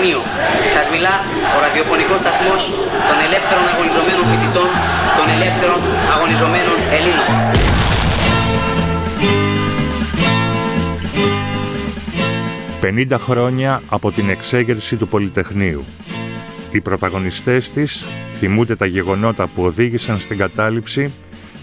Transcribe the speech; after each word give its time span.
Πολυτεχνείο. 0.00 0.22
Σας 0.74 0.86
μιλά 0.92 1.14
ο 1.56 1.58
ραδιοφωνικός 1.64 2.20
σταθμός 2.24 2.62
των 3.08 3.16
ελεύθερων 3.26 3.64
αγωνιζομένων 3.72 4.24
φοιτητών, 4.30 4.68
των 5.18 5.26
ελεύθερων 5.36 5.80
αγωνιζομένων 6.14 6.76
Ελλήνων. 6.96 7.28
«50 12.80 13.18
χρόνια 13.18 13.82
από 13.88 14.12
την 14.12 14.30
εξέγερση 14.30 14.96
του 14.96 15.08
Πολυτεχνείου. 15.08 15.84
Οι 16.70 16.80
πρωταγωνιστές 16.80 17.70
της 17.70 18.06
θυμούνται 18.38 18.76
τα 18.76 18.86
γεγονότα 18.86 19.46
που 19.46 19.62
οδήγησαν 19.62 20.18
στην 20.20 20.36
κατάληψη, 20.38 21.12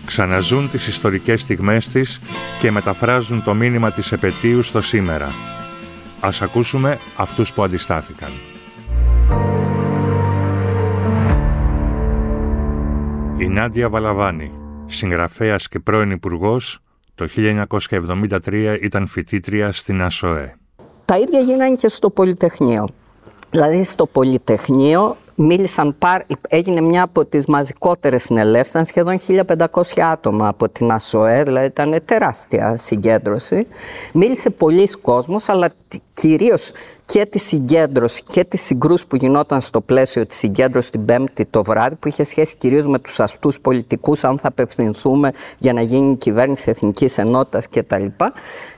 ξαναζούν 0.05 0.69
τις 0.69 0.87
ιστορικές 0.87 1.41
στιγμές 1.41 1.87
της 1.87 2.21
και 2.59 2.71
μεταφράζουν 2.71 3.43
το 3.43 3.53
μήνυμα 3.53 3.91
της 3.91 4.11
επαιτίου 4.11 4.63
στο 4.63 4.81
σήμερα. 4.81 5.56
Ας 6.19 6.41
ακούσουμε 6.41 6.99
αυτούς 7.17 7.53
που 7.53 7.63
αντιστάθηκαν. 7.63 8.29
Η 13.37 13.47
Νάντια 13.47 13.89
Βαλαβάνη, 13.89 14.51
συγγραφέας 14.85 15.67
και 15.67 15.79
πρώην 15.79 16.11
υπουργός, 16.11 16.79
το 17.15 17.27
1973 17.27 18.77
ήταν 18.81 19.07
φοιτήτρια 19.07 19.71
στην 19.71 20.01
ΑΣΟΕ. 20.01 20.55
Τα 21.05 21.17
ίδια 21.17 21.39
γίνανε 21.39 21.75
και 21.75 21.87
στο 21.87 22.09
Πολυτεχνείο. 22.09 22.87
Δηλαδή 23.51 23.83
στο 23.83 24.05
Πολυτεχνείο 24.05 25.17
μίλησαν, 25.39 25.95
έγινε 26.49 26.81
μια 26.81 27.03
από 27.03 27.25
τις 27.25 27.45
μαζικότερες 27.45 28.23
συνελεύσεις, 28.23 28.69
ήταν 28.69 28.85
σχεδόν 28.85 29.19
1500 29.19 30.01
άτομα 30.11 30.47
από 30.47 30.69
την 30.69 30.91
ΑΣΟΕ, 30.91 31.43
δηλαδή 31.43 31.65
ήταν 31.65 32.01
τεράστια 32.05 32.77
συγκέντρωση. 32.77 33.67
Μίλησε 34.13 34.49
πολλοί 34.49 34.87
κόσμος, 35.01 35.49
αλλά 35.49 35.69
κυρίως 36.13 36.71
και 37.05 37.25
τη 37.25 37.39
συγκέντρωση 37.39 38.23
και 38.27 38.43
τη 38.43 38.57
συγκρούση 38.57 39.07
που 39.07 39.15
γινόταν 39.15 39.61
στο 39.61 39.81
πλαίσιο 39.81 40.25
της 40.25 40.37
συγκέντρωσης 40.37 40.89
την 40.89 41.05
Πέμπτη 41.05 41.45
το 41.45 41.63
βράδυ, 41.63 41.95
που 41.95 42.07
είχε 42.07 42.23
σχέση 42.23 42.55
κυρίως 42.57 42.85
με 42.85 42.99
τους 42.99 43.19
αστούς 43.19 43.59
πολιτικούς, 43.59 44.23
αν 44.23 44.39
θα 44.39 44.47
απευθυνθούμε 44.47 45.31
για 45.57 45.73
να 45.73 45.81
γίνει 45.81 46.11
η 46.11 46.15
κυβέρνηση 46.15 46.69
Εθνικής 46.69 47.17
Ενότητας 47.17 47.67
κτλ. 47.67 48.05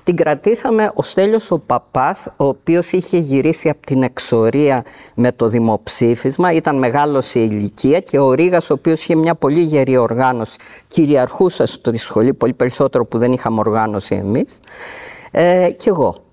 Την 0.03 0.15
κρατήσαμε 0.15 0.91
ο 0.93 1.03
Στέλιος 1.03 1.51
ο 1.51 1.59
Παπάς, 1.59 2.27
ο 2.37 2.45
οποίος 2.45 2.91
είχε 2.91 3.17
γυρίσει 3.17 3.69
από 3.69 3.85
την 3.85 4.03
εξορία 4.03 4.83
με 5.13 5.31
το 5.31 5.47
δημοψήφισμα, 5.47 6.48
ήταν 6.53 6.77
μεγάλος 6.77 7.25
σε 7.25 7.39
ηλικία 7.39 7.99
και 7.99 8.19
ο 8.19 8.33
Ρήγας, 8.33 8.69
ο 8.69 8.73
οποίος 8.73 9.01
είχε 9.01 9.15
μια 9.15 9.35
πολύ 9.35 9.59
γερή 9.59 9.97
οργάνωση, 9.97 10.55
κυριαρχούσε 10.87 11.65
στο 11.65 11.91
σχολή, 11.95 12.33
πολύ 12.33 12.53
περισσότερο 12.53 13.05
που 13.05 13.17
δεν 13.17 13.31
είχαμε 13.31 13.59
οργάνωση 13.59 14.15
εμείς, 14.15 14.59
ε, 15.31 15.69
και 15.77 15.89
εγώ. 15.89 16.23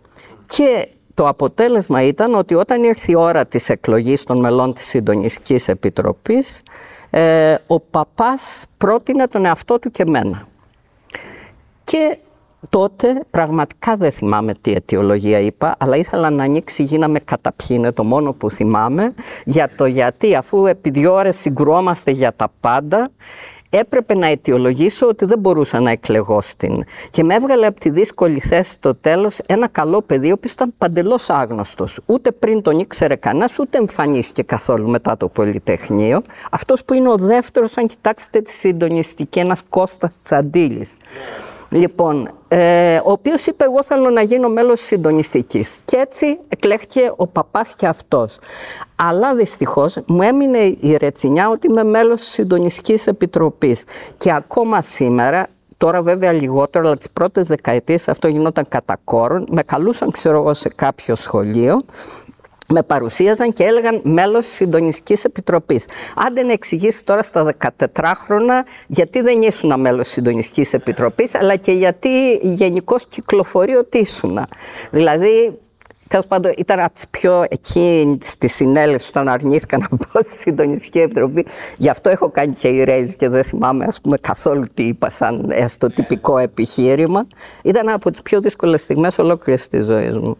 Και 0.46 0.88
το 1.14 1.28
αποτέλεσμα 1.28 2.02
ήταν 2.02 2.34
ότι 2.34 2.54
όταν 2.54 2.82
ήρθε 2.82 3.12
η 3.12 3.14
ώρα 3.14 3.46
της 3.46 3.68
εκλογής 3.68 4.22
των 4.22 4.38
μελών 4.40 4.74
της 4.74 4.86
Συντονιστικής 4.86 5.68
Επιτροπής, 5.68 6.60
ε, 7.10 7.54
ο 7.66 7.80
παπάς 7.80 8.64
πρότεινε 8.76 9.26
τον 9.26 9.44
εαυτό 9.44 9.78
του 9.78 9.90
και 9.90 10.04
μένα. 10.06 10.48
Και 11.84 12.18
τότε 12.68 13.22
πραγματικά 13.30 13.96
δεν 13.96 14.12
θυμάμαι 14.12 14.54
τι 14.60 14.72
αιτιολογία 14.72 15.38
είπα, 15.38 15.74
αλλά 15.78 15.96
ήθελα 15.96 16.30
να 16.30 16.44
ανοίξει 16.44 16.82
γίναμε 16.82 17.18
καταπιεί, 17.18 17.66
είναι 17.70 17.92
το 17.92 18.04
μόνο 18.04 18.32
που 18.32 18.50
θυμάμαι, 18.50 19.14
για 19.44 19.70
το 19.76 19.86
γιατί 19.86 20.34
αφού 20.34 20.66
επί 20.66 20.90
δύο 20.90 21.14
ώρες 21.14 21.36
συγκρουόμαστε 21.36 22.10
για 22.10 22.32
τα 22.36 22.52
πάντα, 22.60 23.10
έπρεπε 23.70 24.14
να 24.14 24.26
αιτιολογήσω 24.26 25.06
ότι 25.06 25.24
δεν 25.24 25.38
μπορούσα 25.38 25.80
να 25.80 25.90
εκλεγώ 25.90 26.40
στην. 26.40 26.84
Και 27.10 27.22
με 27.22 27.34
έβγαλε 27.34 27.66
από 27.66 27.80
τη 27.80 27.90
δύσκολη 27.90 28.40
θέση 28.40 28.70
στο 28.70 28.94
τέλος 28.94 29.38
ένα 29.46 29.68
καλό 29.68 30.02
παιδί, 30.02 30.30
ο 30.30 30.32
οποίος 30.32 30.52
ήταν 30.52 30.74
παντελώς 30.78 31.30
άγνωστος. 31.30 32.00
Ούτε 32.06 32.32
πριν 32.32 32.62
τον 32.62 32.78
ήξερε 32.78 33.16
κανένας, 33.16 33.58
ούτε 33.58 33.78
εμφανίστηκε 33.78 34.42
καθόλου 34.42 34.88
μετά 34.88 35.16
το 35.16 35.28
Πολυτεχνείο. 35.28 36.22
Αυτός 36.50 36.84
που 36.84 36.94
είναι 36.94 37.08
ο 37.08 37.16
δεύτερος, 37.16 37.76
αν 37.76 37.86
κοιτάξετε 37.86 38.40
της 38.40 38.54
συντονιστική, 38.58 39.38
ένας 39.38 39.60
Κώστας 39.68 40.12
Τσαντήλη. 40.22 40.86
Λοιπόν, 41.70 42.30
ε, 42.48 42.96
ο 42.96 43.10
οποίος 43.10 43.46
είπε 43.46 43.64
εγώ 43.64 43.82
θέλω 43.82 44.10
να 44.10 44.22
γίνω 44.22 44.48
μέλος 44.48 44.78
της 44.78 44.88
συντονιστικής. 44.88 45.78
Και 45.84 45.96
έτσι 45.96 46.38
εκλέχθηκε 46.48 47.12
ο 47.16 47.26
παπάς 47.26 47.74
και 47.76 47.86
αυτός. 47.86 48.38
Αλλά 48.96 49.34
δυστυχώς 49.34 49.98
μου 50.06 50.22
έμεινε 50.22 50.58
η 50.58 50.96
ρετσινιά 50.96 51.48
ότι 51.48 51.66
είμαι 51.66 51.84
μέλος 51.84 52.20
της 52.20 52.28
συντονιστικής 52.28 53.06
επιτροπής. 53.06 53.84
Και 54.16 54.32
ακόμα 54.32 54.82
σήμερα 54.82 55.46
Τώρα 55.78 56.02
βέβαια 56.02 56.32
λιγότερο, 56.32 56.86
αλλά 56.86 56.96
τις 56.96 57.10
πρώτες 57.10 57.46
δεκαετίες 57.46 58.08
αυτό 58.08 58.28
γινόταν 58.28 58.68
κατά 58.68 58.98
κόρον. 59.04 59.46
Με 59.50 59.62
καλούσαν, 59.62 60.10
ξέρω 60.10 60.38
εγώ, 60.38 60.54
σε 60.54 60.68
κάποιο 60.76 61.14
σχολείο 61.14 61.82
με 62.68 62.82
παρουσίαζαν 62.82 63.52
και 63.52 63.64
έλεγαν 63.64 64.00
μέλος 64.04 64.46
της 64.46 64.54
Συντονιστικής 64.54 65.24
Επιτροπής. 65.24 65.84
Άντε 66.16 66.42
να 66.42 66.52
εξηγήσεις 66.52 67.02
τώρα 67.02 67.22
στα 67.22 67.54
14 67.94 68.12
χρόνια 68.14 68.66
γιατί 68.86 69.20
δεν 69.20 69.42
ήσουν 69.42 69.80
μέλος 69.80 70.04
της 70.04 70.12
Συντονιστικής 70.12 70.72
Επιτροπής, 70.72 71.34
αλλά 71.34 71.56
και 71.56 71.72
γιατί 71.72 72.32
γενικώς 72.42 73.06
κυκλοφορεί 73.06 73.74
ότι 73.74 73.98
ήσουν. 73.98 74.38
Δηλαδή, 74.90 75.58
Τέλος 76.08 76.26
πάντων, 76.26 76.52
ήταν 76.56 76.80
από 76.80 76.94
τις 76.94 77.08
πιο 77.10 77.44
εκεί 77.48 78.18
στη 78.22 78.48
συνέλευση 78.48 79.08
όταν 79.08 79.28
αρνήθηκα 79.28 79.78
να 79.78 79.86
μπω 79.90 80.22
στη 80.22 80.36
Συντονιστική 80.36 80.98
Επιτροπή. 80.98 81.46
Γι' 81.76 81.88
αυτό 81.88 82.10
έχω 82.10 82.30
κάνει 82.30 82.52
και 82.52 82.68
η 82.68 82.84
Ρέιζ 82.84 83.14
και 83.14 83.28
δεν 83.28 83.44
θυμάμαι 83.44 83.84
ας 83.84 84.00
πούμε, 84.00 84.16
καθόλου 84.16 84.66
τι 84.74 84.82
είπα 84.82 85.10
σαν 85.10 85.52
στο 85.66 85.86
τυπικό 85.86 86.38
επιχείρημα. 86.38 87.26
Ήταν 87.62 87.88
από 87.88 88.10
τις 88.10 88.22
πιο 88.22 88.40
δύσκολες 88.40 88.80
στιγμές 88.80 89.18
ολόκληρης 89.18 89.68
της 89.68 89.84
ζωής 89.84 90.16
μου. 90.16 90.36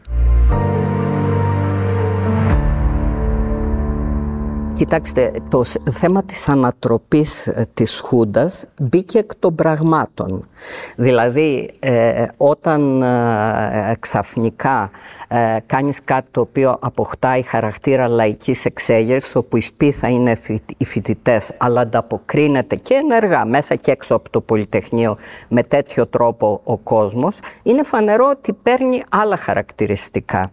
Κοιτάξτε, 4.77 5.33
το 5.49 5.65
θέμα 5.91 6.23
της 6.25 6.49
ανατροπής 6.49 7.47
ε, 7.47 7.67
της 7.75 8.01
Χούντας 8.01 8.65
μπήκε 8.81 9.19
εκ 9.19 9.35
των 9.35 9.55
πραγμάτων. 9.55 10.49
Δηλαδή, 10.97 11.75
ε, 11.79 12.27
όταν 12.37 13.03
ε, 13.03 13.97
ξαφνικά 14.01 14.91
ε, 15.29 15.57
κάνεις 15.67 16.05
κάτι 16.05 16.31
το 16.31 16.41
οποίο 16.41 16.77
αποκτάει 16.81 17.43
χαρακτήρα 17.43 18.09
λαϊκής 18.09 18.65
εξέγερσης, 18.65 19.37
όπου 19.37 19.57
η 19.57 19.61
σπίθα 19.61 20.09
είναι 20.09 20.39
οι 20.77 20.85
φοιτητές, 20.85 21.51
αλλά 21.57 21.81
ανταποκρίνεται 21.81 22.77
και 22.77 22.95
ενεργά 22.95 23.45
μέσα 23.45 23.75
και 23.75 23.91
έξω 23.91 24.15
από 24.15 24.31
το 24.31 24.41
Πολυτεχνείο 24.41 25.17
με 25.49 25.63
τέτοιο 25.63 26.07
τρόπο 26.07 26.61
ο 26.65 26.77
κόσμος, 26.77 27.39
είναι 27.63 27.83
φανερό 27.83 28.29
ότι 28.31 28.53
παίρνει 28.53 29.03
άλλα 29.09 29.37
χαρακτηριστικά. 29.37 30.51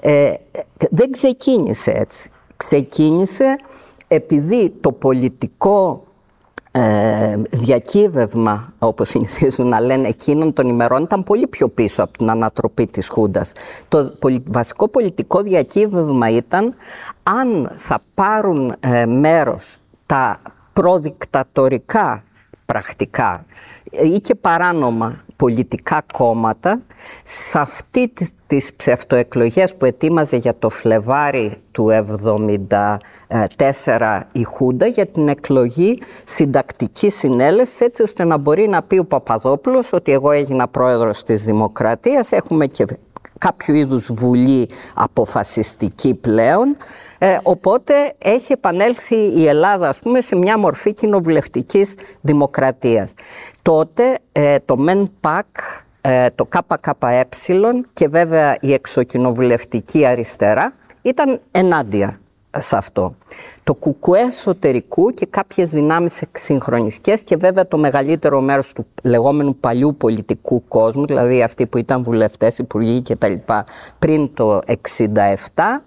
Ε, 0.00 0.32
δεν 0.90 1.10
ξεκίνησε 1.10 1.90
έτσι 1.90 2.30
ξεκίνησε 2.56 3.56
επειδή 4.08 4.74
το 4.80 4.92
πολιτικό 4.92 6.04
ε, 6.70 7.36
διακύβευμα, 7.50 8.72
όπως 8.78 9.08
συνηθίζουν 9.08 9.68
να 9.68 9.80
λένε 9.80 10.08
εκείνων 10.08 10.52
των 10.52 10.68
ημερών, 10.68 11.02
ήταν 11.02 11.22
πολύ 11.22 11.46
πιο 11.46 11.68
πίσω 11.68 12.02
από 12.02 12.18
την 12.18 12.30
ανατροπή 12.30 12.86
της 12.86 13.08
Χούντας. 13.08 13.52
Το 13.88 14.18
βασικό 14.44 14.88
πολιτικό 14.88 15.42
διακύβευμα 15.42 16.28
ήταν 16.28 16.74
αν 17.22 17.72
θα 17.76 18.02
πάρουν 18.14 18.74
ε, 18.80 19.06
μέρος 19.06 19.76
τα 20.06 20.40
προδικτατορικά 20.72 22.24
πρακτικά 22.66 23.44
ή 23.90 24.18
και 24.20 24.34
παράνομα 24.34 25.24
πολιτικά 25.44 26.02
κόμματα 26.12 26.80
σε 27.24 27.58
αυτή 27.58 28.12
τις 28.46 28.72
ψευτοεκλογές 28.76 29.74
που 29.74 29.84
ετοίμαζε 29.84 30.36
για 30.36 30.54
το 30.58 30.68
Φλεβάρι 30.68 31.56
του 31.72 31.90
1974 33.86 34.20
η 34.32 34.42
Χούντα 34.42 34.86
για 34.86 35.06
την 35.06 35.28
εκλογή 35.28 36.02
συντακτική 36.24 37.10
συνέλευσης 37.10 37.80
έτσι 37.80 38.02
ώστε 38.02 38.24
να 38.24 38.36
μπορεί 38.36 38.68
να 38.68 38.82
πει 38.82 38.98
ο 38.98 39.04
Παπαδόπουλος 39.04 39.92
ότι 39.92 40.12
εγώ 40.12 40.30
έγινα 40.30 40.68
πρόεδρος 40.68 41.22
της 41.22 41.44
Δημοκρατίας, 41.44 42.32
έχουμε 42.32 42.66
και 42.66 42.86
κάποιο 43.38 43.74
είδους 43.74 44.12
βουλή 44.12 44.68
αποφασιστική 44.94 46.14
πλέον 46.14 46.76
ε, 47.24 47.38
οπότε 47.42 47.94
έχει 48.18 48.52
επανέλθει 48.52 49.16
η 49.16 49.46
Ελλάδα 49.46 49.88
ας 49.88 49.98
πούμε, 49.98 50.20
σε 50.20 50.36
μια 50.36 50.58
μορφή 50.58 50.92
κοινοβουλευτικής 50.92 51.94
δημοκρατίας. 52.20 53.14
Τότε 53.64 54.18
ε, 54.32 54.56
το 54.64 54.76
ΜΕΝΠΑΚ, 54.76 55.46
ε, 56.00 56.30
το 56.34 56.46
ΚΚΕ 56.46 57.26
και 57.92 58.08
βέβαια 58.08 58.56
η 58.60 58.72
εξοκοινοβουλευτική 58.72 60.06
αριστερά 60.06 60.74
ήταν 61.02 61.40
ενάντια 61.50 62.20
σε 62.58 62.76
αυτό. 62.76 63.14
Το 63.64 63.74
κουκουέ 63.74 64.20
εσωτερικού 64.20 65.10
και 65.10 65.26
κάποιες 65.26 65.70
δυνάμεις 65.70 66.22
εξυγχρονιστικές 66.22 67.22
και 67.22 67.36
βέβαια 67.36 67.68
το 67.68 67.78
μεγαλύτερο 67.78 68.40
μέρος 68.40 68.72
του 68.72 68.86
λεγόμενου 69.02 69.56
παλιού 69.56 69.96
πολιτικού 69.96 70.64
κόσμου, 70.68 71.06
δηλαδή 71.06 71.42
αυτοί 71.42 71.66
που 71.66 71.78
ήταν 71.78 72.02
βουλευτές, 72.02 72.58
υπουργοί 72.58 73.00
και 73.00 73.16
τα 73.16 73.28
λοιπά 73.28 73.64
πριν 73.98 74.34
το 74.34 74.60
1967, 74.66 75.82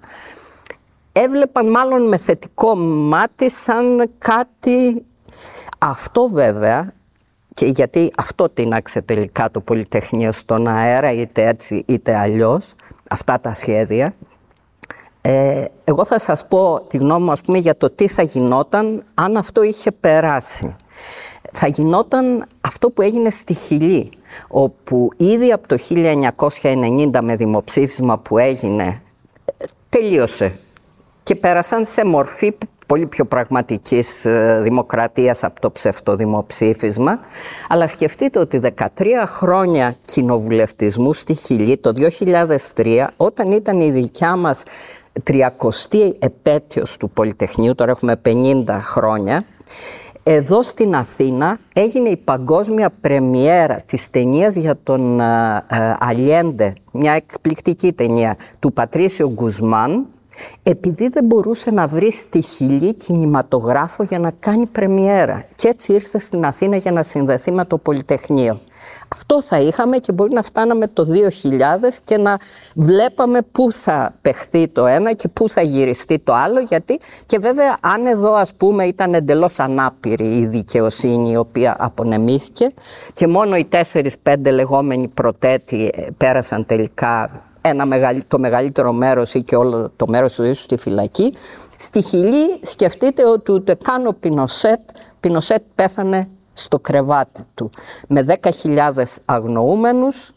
έβλεπαν 1.12 1.70
μάλλον 1.70 2.08
με 2.08 2.18
θετικό 2.18 2.76
μάτι 2.76 3.52
σαν 3.52 4.10
κάτι... 4.18 5.06
Αυτό 5.80 6.28
βέβαια, 6.28 6.94
και 7.58 7.66
γιατί 7.66 8.12
αυτό 8.18 8.50
τίναξε 8.50 9.02
τελικά 9.02 9.52
το 9.52 9.60
Πολυτεχνείο 9.60 10.32
στον 10.32 10.68
αέρα, 10.68 11.12
είτε 11.12 11.48
έτσι 11.48 11.84
είτε 11.88 12.16
αλλιώς, 12.16 12.74
αυτά 13.10 13.40
τα 13.40 13.54
σχέδια, 13.54 14.14
Ε, 15.22 15.66
εγώ 15.84 16.06
θα 16.06 16.20
σας 16.20 16.48
πω 16.48 16.82
τη 16.88 16.98
γνώμη 16.98 17.26
μου 17.26 17.32
ας 17.32 17.42
πούμε, 17.42 17.58
για 17.58 17.78
το 17.78 17.90
τι 17.90 18.08
θα 18.08 18.22
γινόταν 18.22 19.04
αν 19.14 19.38
αυτό 19.38 19.64
είχε 19.64 19.92
περάσει. 19.92 20.76
Θα 21.52 21.68
γινόταν 21.68 22.46
αυτό 22.62 22.90
που 22.90 23.02
έγινε 23.02 23.30
στη 23.30 23.54
Χιλή, 23.54 24.10
όπου 24.48 25.10
ήδη 25.18 25.52
από 25.52 25.68
το 25.68 25.78
1990 25.78 27.22
με 27.22 27.36
δημοψήφισμα 27.36 28.18
που 28.18 28.38
έγινε, 28.38 29.02
τελείωσε. 29.90 30.60
Και 31.24 31.36
πέρασαν 31.36 31.86
σε 31.86 32.06
μορφή 32.06 32.58
πολύ 32.88 33.06
πιο 33.06 33.26
πραγματικής 33.26 34.26
ε, 34.26 34.60
δημοκρατίας 34.64 35.44
από 35.44 35.62
το 35.62 35.72
ψευτοδημοψήφισμα. 35.72 37.20
Αλλά 37.70 37.88
σκεφτείτε 37.88 38.40
ότι 38.40 38.62
13 38.78 38.86
χρόνια 39.26 39.96
κοινοβουλευτισμού 40.06 41.14
στη 41.14 41.34
Χιλή 41.34 41.78
το 41.78 41.94
2003, 42.76 43.06
όταν 43.18 43.52
ήταν 43.52 43.82
η 43.82 43.92
δικιά 43.92 44.36
μας 44.36 44.64
30η 45.32 46.12
επέτειος 46.20 46.98
του 46.98 47.10
Πολυτεχνείου, 47.10 47.76
τώρα 47.76 47.92
έχουμε 47.92 48.22
50 48.26 48.64
χρόνια, 48.82 49.44
εδώ 50.30 50.62
στην 50.62 50.96
Αθήνα 50.96 51.58
έγινε 51.74 52.10
η 52.10 52.18
παγκόσμια 52.18 52.90
πρεμιέρα 53.02 53.82
της 53.86 54.10
ταινίας 54.10 54.56
για 54.56 54.78
τον 54.84 55.22
Αλιέντε, 56.00 56.74
μια 56.92 57.12
εκπληκτική 57.14 57.94
ταινία 57.94 58.38
του 58.60 58.74
Πατρίσιο 58.74 59.30
Γκουσμάν, 59.30 60.06
επειδή 60.64 61.08
δεν 61.08 61.26
μπορούσε 61.26 61.72
να 61.72 61.88
βρει 61.88 62.12
στη 62.12 62.42
Χιλή 62.42 62.94
κινηματογράφο 62.94 64.04
για 64.04 64.20
να 64.20 64.32
κάνει 64.40 64.66
πρεμιέρα. 64.66 65.46
Και 65.56 65.68
έτσι 65.68 65.94
ήρθε 65.94 66.20
στην 66.20 66.46
Αθήνα 66.46 66.76
για 66.76 66.92
να 66.92 67.04
συνδεθεί 67.04 67.52
με 67.52 67.66
το 67.66 67.78
Πολυτεχνείο. 67.78 68.60
Αυτό 69.16 69.42
θα 69.42 69.60
είχαμε 69.60 69.98
και 69.98 70.12
μπορεί 70.12 70.34
να 70.34 70.42
φτάναμε 70.42 70.88
το 70.88 71.04
2000 71.04 71.98
και 72.04 72.18
να 72.18 72.38
βλέπαμε 72.76 73.40
πού 73.52 73.72
θα 73.72 74.14
παιχθεί 74.22 74.68
το 74.68 74.86
ένα 74.86 75.14
και 75.14 75.28
πού 75.28 75.50
θα 75.50 75.62
γυριστεί 75.62 76.20
το 76.20 76.34
άλλο. 76.34 76.60
Γιατί 76.60 77.00
και 77.26 77.40
βέβαια 77.40 77.78
αν 77.80 78.06
εδώ 78.06 78.34
ας 78.34 78.54
πούμε 78.54 78.86
ήταν 78.86 79.14
εντελώς 79.14 79.60
ανάπηρη 79.60 80.38
η 80.38 80.46
δικαιοσύνη 80.46 81.32
η 81.32 81.38
οποία 81.38 81.76
απονεμήθηκε 81.80 82.70
και 83.14 83.28
μόνο 83.28 83.56
οι 83.56 83.68
4-5 84.24 84.36
λεγόμενοι 84.52 85.08
προτέτοι 85.08 85.92
ε, 85.94 86.06
πέρασαν 86.18 86.66
τελικά 86.66 87.30
ένα 87.68 87.88
το 88.28 88.40
μεγαλύτερο 88.40 88.92
μέρος 88.92 89.34
ή 89.34 89.44
και 89.44 89.56
όλο 89.56 89.92
το 89.96 90.08
μέρος 90.08 90.34
του 90.34 90.44
ίσου 90.44 90.62
στη 90.62 90.78
φυλακή. 90.78 91.34
Στη 91.78 92.02
Χιλή 92.02 92.60
σκεφτείτε 92.62 93.26
ότι 93.26 93.52
ούτε 93.52 93.76
καν 93.84 94.08
ο 94.08 94.16
Πινοσέτ, 94.20 94.80
Πινοσέτ 95.20 95.62
πέθανε 95.76 96.30
στο 96.54 96.80
κρεβάτι 96.80 97.42
του 97.56 97.70
με 98.08 98.40
10.000 98.64 98.92
αγνοούμενους, 99.26 100.34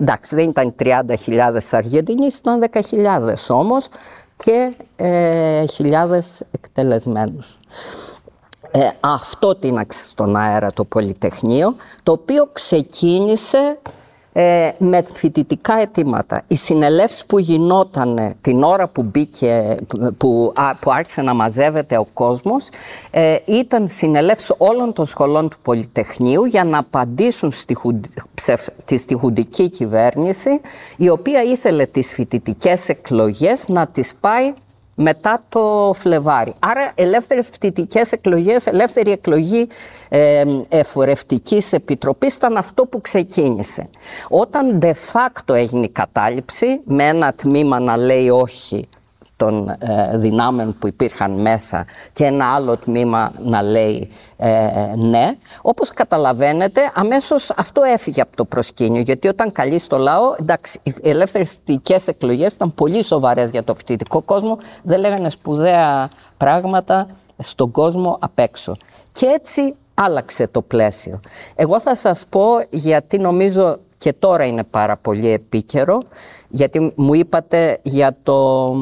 εντάξει 0.00 0.34
δεν 0.34 0.48
ήταν 0.48 0.74
30.000 0.78 1.58
Αργεντινοί, 1.70 2.26
ήταν 2.38 2.64
10.000 2.90 3.34
όμως 3.48 3.88
και 4.36 4.74
ε, 4.96 5.66
χιλιάδες 5.66 6.42
εκτελεσμένους. 6.50 7.58
Ε, 8.70 8.88
αυτό 9.00 9.54
τίναξε 9.54 10.04
στον 10.04 10.36
αέρα 10.36 10.72
το 10.72 10.84
Πολυτεχνείο, 10.84 11.74
το 12.02 12.12
οποίο 12.12 12.48
ξεκίνησε 12.52 13.78
ε, 14.32 14.70
με 14.78 15.02
φοιτητικά 15.14 15.80
αιτήματα. 15.80 16.42
Οι 16.46 16.56
συνελεύσεις 16.56 17.26
που 17.26 17.38
γινόταν 17.38 18.34
την 18.40 18.62
ώρα 18.62 18.88
που 18.88 19.02
μπήκε, 19.02 19.76
που, 20.16 20.52
που 20.80 20.90
άρχισε 20.90 21.22
να 21.22 21.34
μαζεύεται 21.34 21.98
ο 21.98 22.06
κόσμος, 22.12 22.68
ε, 23.10 23.36
ήταν 23.44 23.88
συνελεύσεις 23.88 24.54
όλων 24.58 24.92
των 24.92 25.06
σχολών 25.06 25.48
του 25.48 25.56
Πολυτεχνείου 25.62 26.44
για 26.44 26.64
να 26.64 26.78
απαντήσουν 26.78 27.52
στη, 27.52 27.76
στη 28.34 28.98
στιχουντική 28.98 29.68
κυβέρνηση, 29.68 30.60
η 30.96 31.08
οποία 31.08 31.42
ήθελε 31.42 31.86
τις 31.86 32.14
φοιτητικές 32.14 32.88
εκλογές 32.88 33.68
να 33.68 33.86
τις 33.86 34.14
πάει 34.20 34.52
μετά 34.94 35.42
το 35.48 35.92
Φλεβάρι. 35.94 36.54
Άρα 36.58 36.92
ελεύθερες 36.94 37.48
φοιτητικές 37.52 38.12
εκλογές, 38.12 38.66
ελεύθερη 38.66 39.10
εκλογή 39.10 39.68
ε, 40.08 40.44
εφορευτικής 40.68 41.72
επιτροπής 41.72 42.34
ήταν 42.34 42.56
αυτό 42.56 42.86
που 42.86 43.00
ξεκίνησε. 43.00 43.88
Όταν 44.28 44.78
de 44.82 44.92
facto 45.12 45.54
έγινε 45.54 45.84
η 45.84 45.88
κατάληψη, 45.88 46.80
με 46.84 47.06
ένα 47.06 47.32
τμήμα 47.32 47.80
να 47.80 47.96
λέει 47.96 48.28
όχι 48.28 48.88
των 49.42 49.68
ε, 49.68 50.18
δυνάμεων 50.18 50.76
που 50.78 50.86
υπήρχαν 50.86 51.40
μέσα 51.40 51.86
και 52.12 52.24
ένα 52.24 52.54
άλλο 52.54 52.76
τμήμα 52.76 53.32
να 53.44 53.62
λέει 53.62 54.10
ε, 54.36 54.68
ναι. 54.96 55.36
Όπως 55.62 55.90
καταλαβαίνετε, 55.90 56.80
αμέσως 56.94 57.50
αυτό 57.50 57.82
έφυγε 57.82 58.20
από 58.20 58.36
το 58.36 58.44
προσκήνιο, 58.44 59.00
γιατί 59.00 59.28
όταν 59.28 59.52
καλεί 59.52 59.78
στο 59.78 59.98
λαό, 59.98 60.34
εντάξει, 60.40 60.80
οι 60.82 60.94
ελεύθερες 61.02 61.50
φοιτητικές 61.50 62.08
εκλογές 62.08 62.52
ήταν 62.52 62.74
πολύ 62.74 63.04
σοβαρές 63.04 63.50
για 63.50 63.64
το 63.64 63.74
φοιτητικό 63.74 64.22
κόσμο, 64.22 64.58
δεν 64.82 65.00
λέγανε 65.00 65.30
σπουδαία 65.30 66.10
πράγματα 66.36 67.06
στον 67.38 67.70
κόσμο 67.70 68.16
απ' 68.20 68.38
έξω. 68.38 68.76
Και 69.12 69.26
έτσι 69.26 69.74
άλλαξε 69.94 70.48
το 70.48 70.62
πλαίσιο. 70.62 71.20
Εγώ 71.54 71.80
θα 71.80 71.96
σας 71.96 72.24
πω, 72.28 72.44
γιατί 72.70 73.18
νομίζω 73.18 73.78
και 73.98 74.12
τώρα 74.12 74.44
είναι 74.44 74.64
πάρα 74.64 74.96
πολύ 74.96 75.28
επίκαιρο, 75.28 75.98
γιατί 76.48 76.92
μου 76.96 77.14
είπατε 77.14 77.78
για 77.82 78.16
το 78.22 78.72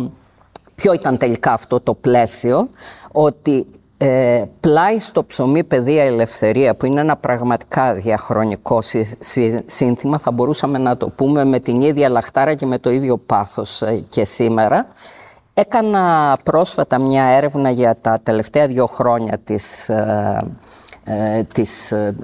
ποιο 0.81 0.93
ήταν 0.93 1.17
τελικά 1.17 1.53
αυτό 1.53 1.81
το 1.81 1.95
πλαίσιο, 1.95 2.69
ότι 3.13 3.67
ε, 3.97 4.43
πλάι 4.61 4.99
στο 4.99 5.25
ψωμί 5.25 5.65
παιδεία 5.65 6.05
ελευθερία 6.05 6.75
που 6.75 6.87
είναι 6.87 7.01
ένα 7.01 7.17
πραγματικά 7.17 7.95
διαχρονικό 7.95 8.83
σύνθημα 9.67 10.19
θα 10.19 10.31
μπορούσαμε 10.31 10.79
να 10.79 10.97
το 10.97 11.09
πούμε 11.09 11.45
με 11.45 11.59
την 11.61 11.81
ίδια 11.81 12.09
λαχτάρα 12.09 12.55
και 12.55 12.67
με 12.67 12.79
το 12.79 12.91
ίδιο 12.91 13.17
πάθος 13.17 13.83
ε, 13.83 14.05
και 14.09 14.25
σήμερα. 14.25 14.87
Έκανα 15.55 16.37
πρόσφατα 16.45 16.99
μια 16.99 17.25
έρευνα 17.25 17.71
για 17.71 17.97
τα 18.01 18.21
τελευταία 18.23 18.67
δύο 18.67 18.87
χρόνια 18.87 19.39
της, 19.45 19.89
ε, 19.89 20.53
ε 21.05 21.43
της, 21.43 21.93
ε, 21.93 22.15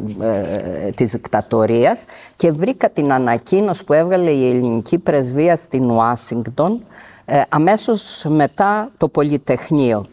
της 0.94 1.10
δικτατορίας 1.10 2.04
και 2.36 2.50
βρήκα 2.50 2.90
την 2.90 3.12
ανακοίνωση 3.12 3.84
που 3.84 3.92
έβγαλε 3.92 4.30
η 4.30 4.50
ελληνική 4.50 4.98
πρεσβεία 4.98 5.56
στην 5.56 5.90
Ουάσιγκτον 5.90 6.72
ε, 6.72 7.15
αμέσως 7.48 8.24
μετά 8.28 8.90
το 8.96 9.08
Πολυτεχνείο, 9.08 10.06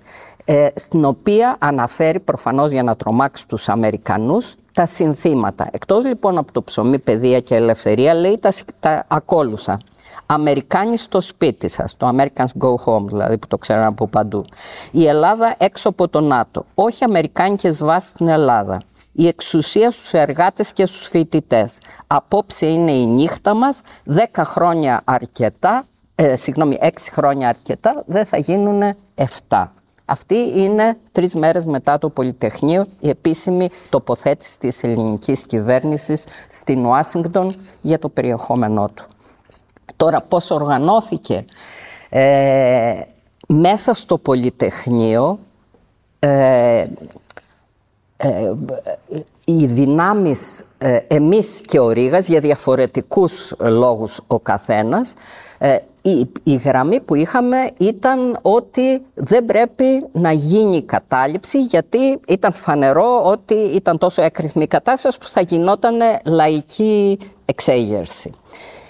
ε, 0.45 0.67
στην 0.75 1.05
οποία 1.05 1.55
αναφέρει 1.59 2.19
προφανώς 2.19 2.71
για 2.71 2.83
να 2.83 2.95
τρομάξει 2.95 3.47
τους 3.47 3.69
Αμερικανούς 3.69 4.55
τα 4.73 4.85
συνθήματα. 4.85 5.67
Εκτός 5.71 6.03
λοιπόν 6.05 6.37
από 6.37 6.51
το 6.51 6.63
ψωμί, 6.63 6.99
παιδεία 6.99 7.39
και 7.39 7.55
ελευθερία, 7.55 8.13
λέει 8.13 8.37
τα, 8.39 8.51
τα 8.79 9.05
ακόλουθα. 9.07 9.79
Αμερικάνοι 10.25 10.97
στο 10.97 11.21
σπίτι 11.21 11.67
σας, 11.67 11.97
το 11.97 12.09
Americans 12.15 12.63
Go 12.63 12.75
Home 12.85 13.05
δηλαδή 13.05 13.37
που 13.37 13.47
το 13.47 13.57
ξέρουν 13.57 13.83
από 13.83 14.07
παντού. 14.07 14.45
Η 14.91 15.07
Ελλάδα 15.07 15.55
έξω 15.57 15.89
από 15.89 16.07
το 16.07 16.21
ΝΑΤΟ, 16.21 16.65
όχι 16.73 17.03
Αμερικάνικες 17.03 17.83
βάσεις 17.83 18.09
στην 18.09 18.27
Ελλάδα. 18.27 18.81
Η 19.11 19.27
εξουσία 19.27 19.91
στους 19.91 20.13
εργάτες 20.13 20.73
και 20.73 20.85
στους 20.85 21.07
φοιτητές. 21.07 21.77
Απόψε 22.07 22.65
είναι 22.65 22.91
η 22.91 23.05
νύχτα 23.05 23.53
μας, 23.53 23.81
δέκα 24.03 24.45
χρόνια 24.45 25.01
αρκετά, 25.03 25.85
ε, 26.23 26.35
συγγνώμη, 26.35 26.77
έξι 26.79 27.11
χρόνια 27.11 27.47
αρκετά, 27.49 28.03
δεν 28.05 28.25
θα 28.25 28.37
γίνουν 28.37 28.95
εφτά. 29.15 29.73
Αυτή 30.05 30.35
είναι 30.55 30.97
τρεις 31.11 31.35
μέρες 31.35 31.65
μετά 31.65 31.97
το 31.97 32.09
Πολυτεχνείο 32.09 32.85
η 32.99 33.09
επίσημη 33.09 33.69
τοποθέτηση 33.89 34.59
της 34.59 34.83
ελληνικής 34.83 35.45
κυβέρνησης 35.45 36.25
στην 36.49 36.85
Ουάσιγκτον 36.85 37.55
για 37.81 37.99
το 37.99 38.09
περιεχόμενό 38.09 38.89
του. 38.93 39.05
Τώρα 39.95 40.21
πώς 40.21 40.51
οργανώθηκε; 40.51 41.45
Ε, 42.09 43.01
μέσα 43.47 43.93
στο 43.93 44.17
Πολυτεχνείο 44.17 45.39
ε, 46.19 46.85
ε, 48.17 48.53
οι 49.45 49.65
δυνάμεις 49.65 50.65
ε, 50.77 50.99
εμείς 51.07 51.61
και 51.65 51.79
ο 51.79 51.89
Ρήγας 51.89 52.27
για 52.27 52.39
διαφορετικούς 52.39 53.55
λόγους 53.59 54.21
ο 54.27 54.39
καθένας 54.39 55.13
ε, 55.57 55.77
η, 56.05 56.31
η 56.43 56.55
γραμμή 56.55 56.99
που 56.99 57.15
είχαμε 57.15 57.57
ήταν 57.77 58.37
ότι 58.41 59.01
δεν 59.13 59.45
πρέπει 59.45 60.05
να 60.11 60.31
γίνει 60.31 60.81
κατάληψη 60.81 61.61
γιατί 61.61 62.19
ήταν 62.27 62.53
φανερό 62.53 63.23
ότι 63.25 63.53
ήταν 63.53 63.97
τόσο 63.97 64.21
έκρηθμη 64.21 64.63
η 64.63 64.67
κατάσταση 64.67 65.17
που 65.17 65.27
θα 65.27 65.41
γινόταν 65.41 65.95
λαϊκή 66.25 67.19
εξέγερση. 67.45 68.31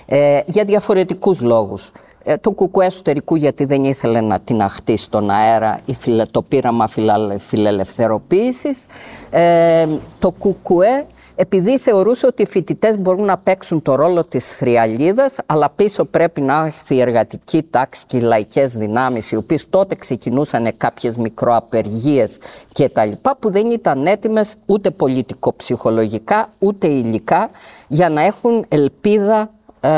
Ε, 0.05 0.39
για 0.45 0.63
διαφορετικούς 0.63 1.41
λόγους. 1.41 1.91
Ε, 2.23 2.37
το 2.37 2.51
κουκουέ 2.51 2.85
εσωτερικού 2.85 3.35
γιατί 3.35 3.65
δεν 3.65 3.83
ήθελε 3.83 4.21
να 4.21 4.39
την 4.39 4.61
αχτεί 4.61 4.97
στον 4.97 5.29
αέρα 5.29 5.79
η 5.85 5.95
το 6.31 6.41
πείραμα 6.41 6.89
φιλελευθεροποίησης. 7.37 8.85
Ε, 9.29 9.87
το 10.19 10.31
κουκουέ 10.31 11.05
επειδή 11.35 11.77
θεωρούσε 11.77 12.25
ότι 12.25 12.41
οι 12.41 12.47
φοιτητές 12.47 12.97
μπορούν 12.97 13.25
να 13.25 13.37
παίξουν 13.37 13.81
το 13.81 13.95
ρόλο 13.95 14.23
της 14.23 14.57
θριαλίδας, 14.57 15.37
αλλά 15.45 15.69
πίσω 15.69 16.05
πρέπει 16.05 16.41
να 16.41 16.65
έρθει 16.65 16.95
η 16.95 17.01
εργατική 17.01 17.63
τάξη 17.63 18.05
και 18.05 18.17
οι 18.17 18.21
λαϊκές 18.21 18.73
δυνάμεις, 18.73 19.31
οι 19.31 19.35
οποίες 19.35 19.69
τότε 19.69 19.95
ξεκινούσαν 19.95 20.77
κάποιες 20.77 21.17
μικροαπεργίες 21.17 22.37
κτλ. 22.73 23.11
που 23.39 23.51
δεν 23.51 23.71
ήταν 23.71 24.05
έτοιμες 24.05 24.55
ούτε 24.65 24.91
πολιτικοψυχολογικά, 24.91 26.49
ούτε 26.59 26.87
υλικά, 26.87 27.49
για 27.87 28.09
να 28.09 28.21
έχουν 28.21 28.65
ελπίδα 28.67 29.51
ε, 29.79 29.89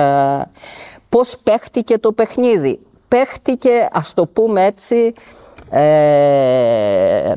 πώς 1.10 1.38
παίχτηκε 1.44 1.98
το 1.98 2.12
παιχνίδι. 2.12 2.80
παίχτηκε, 3.08 3.88
ας 3.92 4.13
το 4.13 4.25
πούμε 4.25 4.65
έτσι, 4.65 5.13
ε, 5.70 7.34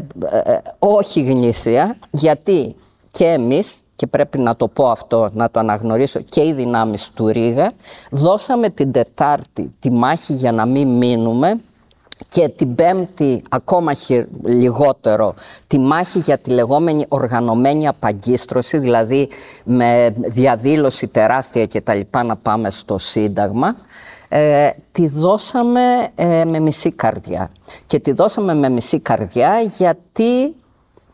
όχι 0.79 1.21
γνήσια, 1.21 1.97
γιατί 2.11 2.77
και 3.13 3.25
εμείς, 3.25 3.77
και 3.99 4.07
πρέπει 4.07 4.39
να 4.39 4.57
το 4.57 4.69
πω 4.69 4.89
αυτό, 4.89 5.31
να 5.33 5.51
το 5.51 5.61
αναγνωρίσω, 5.61 6.21
και 6.21 6.41
οι 6.41 6.53
δυνάμεις 6.53 7.11
του 7.15 7.29
Ρίγα, 7.29 7.73
δώσαμε 8.11 8.69
την 8.71 8.93
Τετάρτη 8.93 9.75
τη 9.79 9.91
μάχη 9.91 10.33
για 10.33 10.53
να 10.53 10.67
μην 10.67 10.89
μείνουμε 10.89 11.61
και 12.31 12.49
την 12.49 12.75
Πέμπτη 12.75 13.43
ακόμα 13.49 13.93
λιγότερο 14.45 15.35
τη 15.67 15.79
μάχη 15.79 16.19
για 16.19 16.39
τη 16.39 16.51
λεγόμενη 16.51 17.05
οργανωμένη 17.09 17.89
απαγκίστρωση, 17.89 18.79
δηλαδή 18.79 19.29
με 19.65 20.15
διαδήλωση 20.17 21.07
τεράστια 21.07 21.67
και 21.67 21.81
τα 21.81 21.95
λοιπά 21.95 22.23
να 22.23 22.37
πάμε 22.37 22.71
στο 22.71 22.99
Σύνταγμα, 22.99 23.77
ε, 24.29 24.71
τη 24.93 25.09
δώσαμε 25.09 25.81
ε, 26.15 26.45
με 26.45 26.59
μισή 26.59 26.93
καρδιά. 26.93 27.51
Και 27.87 27.99
τη 27.99 28.13
δώσαμε 28.13 28.55
με 28.55 28.69
μισή 28.69 29.01
καρδιά 29.01 29.61
γιατί 29.77 30.55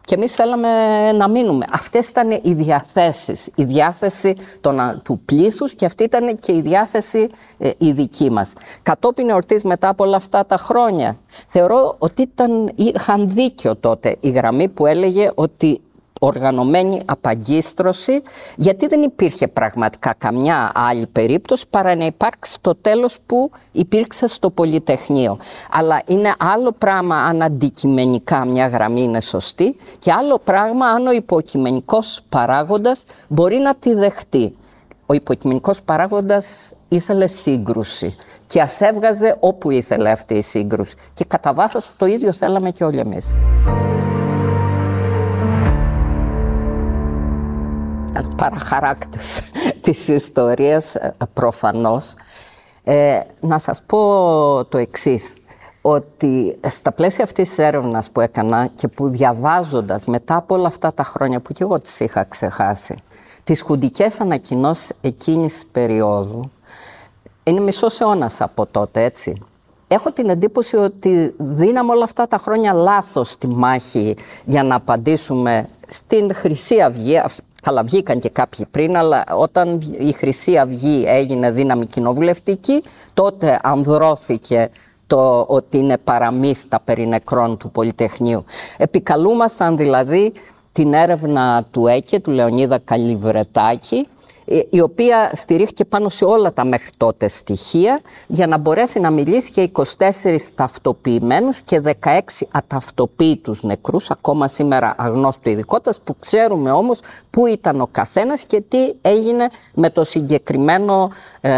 και 0.04 0.14
εμείς 0.14 0.34
θέλαμε 0.34 0.68
να 1.12 1.28
μείνουμε. 1.28 1.64
Αυτές 1.70 2.08
ήταν 2.08 2.30
οι 2.30 2.52
διαθέσεις, 2.52 3.48
η 3.54 3.64
διάθεση 3.64 4.36
των, 4.60 5.00
του 5.04 5.20
πλήθους 5.24 5.74
και 5.74 5.84
αυτή 5.84 6.04
ήταν 6.04 6.38
και 6.38 6.52
η 6.52 6.60
διάθεση 6.60 7.28
ε, 7.58 7.70
η 7.78 7.92
δική 7.92 8.30
μας. 8.30 8.52
Κατόπιν 8.82 9.28
εορτής 9.28 9.62
μετά 9.62 9.88
από 9.88 10.04
όλα 10.04 10.16
αυτά 10.16 10.46
τα 10.46 10.56
χρόνια, 10.56 11.16
θεωρώ 11.46 11.94
ότι 11.98 12.22
ήταν, 12.22 12.72
είχαν 12.74 13.30
δίκιο 13.30 13.76
τότε 13.76 14.16
η 14.20 14.30
γραμμή 14.30 14.68
που 14.68 14.86
έλεγε 14.86 15.30
ότι 15.34 15.80
οργανωμένη 16.24 17.02
απαγκίστρωση, 17.04 18.22
γιατί 18.56 18.86
δεν 18.86 19.02
υπήρχε 19.02 19.48
πραγματικά 19.48 20.14
καμιά 20.18 20.72
άλλη 20.74 21.06
περίπτωση 21.06 21.64
παρά 21.70 21.94
να 21.94 22.06
υπάρξει 22.06 22.58
το 22.60 22.74
τέλος 22.74 23.16
που 23.26 23.50
υπήρξε 23.72 24.28
στο 24.28 24.50
Πολυτεχνείο. 24.50 25.38
Αλλά 25.70 26.02
είναι 26.06 26.34
άλλο 26.38 26.72
πράγμα 26.72 27.16
αν 27.16 27.42
αντικειμενικά 27.42 28.44
μια 28.44 28.66
γραμμή 28.66 29.02
είναι 29.02 29.20
σωστή 29.20 29.76
και 29.98 30.12
άλλο 30.12 30.38
πράγμα 30.44 30.86
αν 30.86 31.06
ο 31.06 31.12
υποκειμενικός 31.12 32.20
παράγοντας 32.28 33.04
μπορεί 33.28 33.56
να 33.56 33.74
τη 33.74 33.94
δεχτεί. 33.94 34.56
Ο 35.06 35.14
υποκειμενικός 35.14 35.82
παράγοντας 35.82 36.72
ήθελε 36.88 37.26
σύγκρουση 37.26 38.16
και 38.46 38.60
ας 38.60 38.80
έβγαζε 38.80 39.36
όπου 39.40 39.70
ήθελε 39.70 40.10
αυτή 40.10 40.34
η 40.34 40.42
σύγκρουση. 40.42 40.94
Και 41.14 41.24
κατά 41.24 41.52
βάθος 41.52 41.92
το 41.96 42.06
ίδιο 42.06 42.32
θέλαμε 42.32 42.70
και 42.70 42.84
όλοι 42.84 42.98
εμείς. 42.98 43.34
Παραχαράκτες 48.36 49.50
της 49.82 50.08
ιστορίας 50.08 50.94
ε, 50.94 51.12
προφανώς. 51.32 52.14
Ε, 52.84 53.20
να 53.40 53.58
σας 53.58 53.82
πω 53.86 53.98
το 54.68 54.78
εξής, 54.78 55.34
ότι 55.80 56.58
στα 56.68 56.92
πλαίσια 56.92 57.24
αυτής 57.24 57.48
της 57.48 57.58
έρευνας 57.58 58.10
που 58.10 58.20
έκανα 58.20 58.66
και 58.66 58.88
που 58.88 59.08
διαβάζοντας 59.08 60.06
μετά 60.06 60.36
από 60.36 60.54
όλα 60.54 60.66
αυτά 60.66 60.94
τα 60.94 61.04
χρόνια 61.04 61.40
που 61.40 61.52
και 61.52 61.62
εγώ 61.62 61.80
τις 61.80 62.00
είχα 62.00 62.24
ξεχάσει, 62.24 62.96
τις 63.44 63.60
χουντικές 63.60 64.20
ανακοινώσεις 64.20 64.92
εκείνης 65.00 65.52
της 65.52 65.66
περίοδου, 65.66 66.50
είναι 67.44 67.60
μισός 67.60 68.00
αιώνας 68.00 68.40
από 68.40 68.66
τότε, 68.66 69.04
έτσι. 69.04 69.42
Έχω 69.88 70.12
την 70.12 70.28
εντύπωση 70.28 70.76
ότι 70.76 71.34
δίναμε 71.38 71.92
όλα 71.92 72.04
αυτά 72.04 72.28
τα 72.28 72.38
χρόνια 72.38 72.72
λάθος 72.72 73.36
τη 73.38 73.46
μάχη 73.46 74.16
για 74.44 74.62
να 74.62 74.74
απαντήσουμε 74.74 75.68
στην 75.88 76.34
Χρυσή 76.34 76.80
Αυγή, 76.80 77.18
Καλά, 77.64 77.82
βγήκαν 77.82 78.20
και 78.20 78.28
κάποιοι 78.28 78.66
πριν, 78.70 78.96
αλλά 78.96 79.24
όταν 79.36 79.80
η 79.98 80.12
Χρυσή 80.12 80.58
Αυγή 80.58 81.04
έγινε 81.06 81.50
δύναμη 81.50 81.86
κοινοβουλευτική, 81.86 82.82
τότε 83.14 83.60
ανδρώθηκε 83.62 84.70
το 85.06 85.44
ότι 85.48 85.78
είναι 85.78 85.98
παραμύθτα 85.98 86.80
περί 86.84 87.06
νεκρών 87.06 87.56
του 87.56 87.70
Πολυτεχνείου. 87.70 88.44
Επικαλούμασταν 88.76 89.76
δηλαδή 89.76 90.32
την 90.72 90.94
έρευνα 90.94 91.66
του 91.70 91.86
ΕΚΕ, 91.86 92.20
του 92.20 92.30
Λεωνίδα 92.30 92.78
Καλιβρετάκη, 92.78 93.96
ε, 93.96 94.13
η 94.70 94.80
οποία 94.80 95.30
στηρίχθηκε 95.34 95.84
πάνω 95.84 96.08
σε 96.08 96.24
όλα 96.24 96.52
τα 96.52 96.64
μέχρι 96.64 96.90
τότε 96.96 97.28
στοιχεία 97.28 98.00
για 98.26 98.46
να 98.46 98.58
μπορέσει 98.58 99.00
να 99.00 99.10
μιλήσει 99.10 99.50
για 99.54 99.70
24 99.98 100.36
ταυτοποιημένους 100.54 101.60
και 101.60 101.82
16 101.84 102.18
αταυτοποίητους 102.50 103.62
νεκρούς, 103.62 104.10
ακόμα 104.10 104.48
σήμερα 104.48 104.94
αγνώστου 104.98 105.48
ειδικότητας, 105.48 106.00
που 106.00 106.16
ξέρουμε 106.18 106.70
όμως 106.70 107.00
πού 107.30 107.46
ήταν 107.46 107.80
ο 107.80 107.88
καθένας 107.92 108.44
και 108.44 108.60
τι 108.60 108.92
έγινε 109.00 109.46
με 109.74 109.90
το 109.90 110.04
συγκεκριμένο 110.04 111.10
ε, 111.40 111.50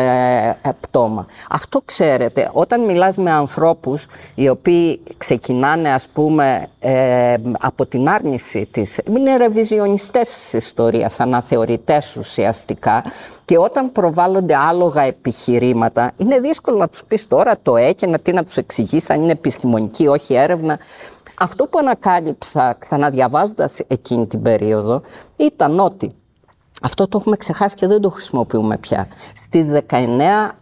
ε, 0.49 0.55
πτώμα. 0.81 1.27
Αυτό 1.51 1.83
ξέρετε, 1.85 2.51
όταν 2.53 2.85
μιλάς 2.85 3.17
με 3.17 3.31
ανθρώπους 3.31 4.07
οι 4.35 4.49
οποίοι 4.49 5.01
ξεκινάνε 5.17 5.89
ας 5.89 6.09
πούμε 6.13 6.67
ε, 6.79 7.35
από 7.61 7.87
την 7.87 8.09
άρνηση 8.09 8.69
της, 8.71 9.01
είναι 9.09 9.37
ρεβιζιονιστές 9.37 10.29
της 10.29 10.53
ιστορίας, 10.53 11.21
αναθεωρητές 11.21 12.17
ουσιαστικά, 12.17 12.76
και 13.45 13.59
όταν 13.59 13.93
προβάλλονται 13.93 14.57
άλογα 14.57 15.03
επιχειρήματα, 15.03 16.13
είναι 16.17 16.39
δύσκολο 16.41 16.77
να 16.77 16.89
τους 16.89 17.05
πεις 17.05 17.29
τώρα 17.29 17.57
το 17.63 17.77
ε 17.77 17.93
και 17.93 18.07
να, 18.07 18.19
τι 18.19 18.33
να 18.33 18.45
τους 18.45 18.57
εξηγήσει 18.57 19.13
αν 19.13 19.23
είναι 19.23 19.33
επιστημονική, 19.33 20.07
όχι 20.07 20.35
έρευνα. 20.35 20.79
Αυτό 21.39 21.67
που 21.67 21.79
ανακάλυψα 21.79 22.77
ξαναδιαβάζοντας 22.79 23.79
εκείνη 23.87 24.27
την 24.27 24.43
περίοδο 24.43 25.03
ήταν 25.37 25.81
ότι 25.81 26.15
αυτό 26.83 27.09
το 27.09 27.19
έχουμε 27.21 27.37
ξεχάσει 27.37 27.75
και 27.75 27.87
δεν 27.87 28.01
το 28.01 28.11
χρησιμοποιούμε 28.11 28.77
πια. 28.77 29.09
Στις 29.35 29.67
19 29.89 30.03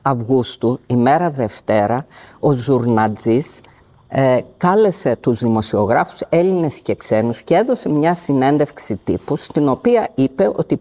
Αυγούστου, 0.02 0.80
ημέρα 0.86 1.30
Δευτέρα, 1.30 2.06
ο 2.40 2.52
Ζουρνατζής 2.52 3.60
ε, 4.08 4.40
κάλεσε 4.56 5.16
τους 5.16 5.38
δημοσιογράφους 5.38 6.20
Έλληνες 6.28 6.80
και 6.80 6.94
ξένους 6.94 7.42
και 7.42 7.54
έδωσε 7.54 7.88
μια 7.88 8.14
συνέντευξη 8.14 9.00
τύπου 9.04 9.36
στην 9.36 9.68
οποία 9.68 10.08
είπε 10.14 10.52
ότι 10.56 10.80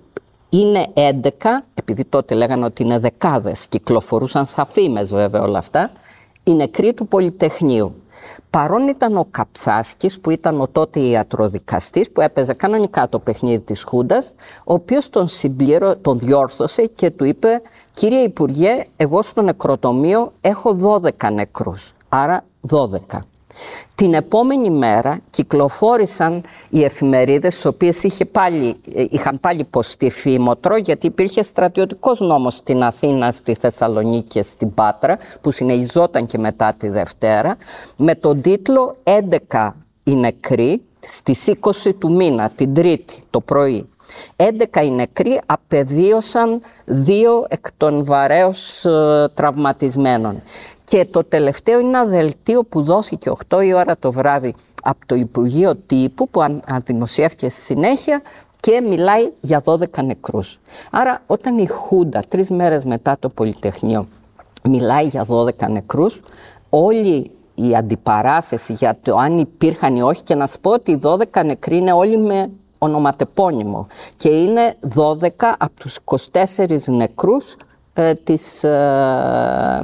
είναι 0.58 0.88
11, 0.94 1.30
επειδή 1.74 2.06
τότε 2.06 2.36
λέγανε 2.36 2.66
ότι 2.66 2.84
είναι 2.84 3.00
δεκάδες, 3.00 3.68
κυκλοφορούσαν 3.68 4.46
σαφήμες 4.46 5.10
βέβαια 5.10 5.42
όλα 5.42 5.58
αυτά, 5.58 5.92
οι 6.44 6.54
νεκροί 6.54 6.94
του 6.94 7.08
Πολυτεχνείου. 7.08 7.96
Παρόν 8.50 8.88
ήταν 8.88 9.18
ο 9.18 9.28
Καψάσκης 9.32 10.20
που 10.20 10.30
ήταν 10.30 10.62
ο 10.62 10.68
τότε 10.68 11.00
ιατροδικαστής 11.00 12.12
που 12.12 12.22
έπαιζε 12.22 12.54
κανονικά 12.54 13.10
το 13.10 13.20
παιχνίδι 13.20 13.60
της 13.60 13.84
Χούντας 13.84 14.34
ο 14.64 14.74
οποίος 14.74 15.10
τον 15.10 15.28
συμπλήρω, 15.28 15.98
τον 15.98 16.20
διόρθωσε 16.20 16.86
και 16.86 17.10
του 17.10 17.24
είπε 17.24 17.62
«Κύριε 17.92 18.20
Υπουργέ, 18.20 18.86
εγώ 18.98 19.22
στο 19.22 19.42
νεκροτομείο 19.42 20.32
έχω 20.42 21.00
12 21.20 21.32
νεκρούς, 21.34 21.94
άρα 22.10 22.44
12». 22.70 23.20
Την 23.96 24.14
επόμενη 24.14 24.70
μέρα 24.70 25.20
κυκλοφόρησαν 25.30 26.44
οι 26.70 26.84
εφημερίδες 26.84 27.54
στις 27.54 27.66
οποίες 27.66 28.04
είχε 28.04 28.26
πάλι, 28.26 28.76
είχαν 29.10 29.40
πάλι 29.40 29.64
ποστεί 29.64 30.10
φήμοτρο 30.10 30.78
γιατί 30.78 31.08
υπήρχε 31.08 31.42
στρατιωτικός 31.42 32.20
νόμος 32.20 32.56
στην 32.56 32.84
Αθήνα, 32.84 33.32
στη 33.32 33.54
Θεσσαλονίκη 33.54 34.28
και 34.28 34.42
στην 34.42 34.74
Πάτρα 34.74 35.18
που 35.42 35.52
συνεχιζόταν 35.52 36.26
και 36.26 36.38
μετά 36.38 36.74
τη 36.78 36.90
Δευτέρα 36.90 37.58
με 37.98 38.16
τον 38.16 38.42
τίτλο 38.42 38.96
«11 39.50 39.72
οι 40.04 40.16
νεκροί» 40.16 40.82
στις 41.00 41.54
20 41.86 41.94
του 42.00 42.12
μήνα, 42.12 42.50
την 42.50 42.74
Τρίτη 42.74 43.24
το 43.30 43.40
πρωί. 43.40 43.90
11 44.36 44.84
οι 44.84 44.89
νεκροί 44.89 45.39
απεδίωσαν 45.46 46.62
δύο 46.86 47.46
εκ 47.50 47.65
των 47.77 48.05
βαρέως 48.05 48.86
ε, 48.86 49.32
τραυματισμένων. 49.34 50.41
Και 50.86 51.05
το 51.12 51.24
τελευταίο 51.24 51.79
είναι 51.79 51.88
ένα 51.88 52.05
δελτίο 52.05 52.63
που 52.63 52.82
δόθηκε 52.82 53.32
8 53.50 53.63
η 53.65 53.74
ώρα 53.74 53.98
το 53.98 54.12
βράδυ 54.12 54.53
από 54.84 55.05
το 55.05 55.15
Υπουργείο 55.15 55.75
Τύπου 55.75 56.29
που 56.29 56.60
αντιμοσιεύτηκε 56.65 57.50
στη 57.50 57.62
συνέχεια 57.62 58.22
και 58.60 58.82
μιλάει 58.82 59.29
για 59.41 59.62
12 59.65 60.03
νεκρούς. 60.03 60.60
Άρα 60.91 61.22
όταν 61.27 61.58
η 61.58 61.67
Χούντα 61.67 62.24
τρεις 62.27 62.50
μέρες 62.50 62.84
μετά 62.84 63.15
το 63.20 63.29
Πολυτεχνείο 63.29 64.08
μιλάει 64.63 65.05
για 65.05 65.25
12 65.29 65.70
νεκρούς, 65.70 66.22
όλη 66.70 67.32
η 67.55 67.75
αντιπαράθεση 67.75 68.74
για 68.74 68.98
το 69.03 69.15
αν 69.15 69.38
υπήρχαν 69.38 69.96
ή 69.96 70.01
όχι 70.01 70.22
και 70.22 70.36
να 70.36 70.48
σου 70.48 70.60
πω 70.60 70.72
ότι 70.72 70.91
οι 70.91 71.00
12 71.03 71.46
νεκροί 71.46 71.77
είναι 71.77 71.91
όλοι 71.91 72.17
με 72.17 72.50
ονοματεπώνυμο 72.84 73.88
και 74.16 74.30
είναι 74.30 74.75
12 74.96 75.28
από 75.58 75.80
τους 75.80 76.00
24 76.32 76.66
νεκρούς 76.88 77.56
ε, 77.94 78.13
της 78.13 78.63
ε, 78.63 79.82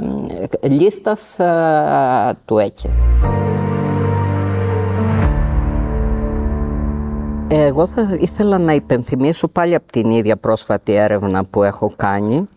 λίστας 0.62 1.40
ε, 1.40 2.38
του 2.46 2.58
ΕΚΕ. 2.58 2.90
Εγώ 7.52 7.86
θα 7.86 8.18
ήθελα 8.20 8.58
να 8.58 8.74
υπενθυμίσω 8.74 9.48
πάλι 9.48 9.76
από 9.76 9.92
την 9.92 10.10
ίδια 10.10 10.38
πρόσφατη 10.38 10.94
έρευνα 10.94 11.44
που 11.44 11.64
έχω 11.64 11.94
κάνει 11.96 12.48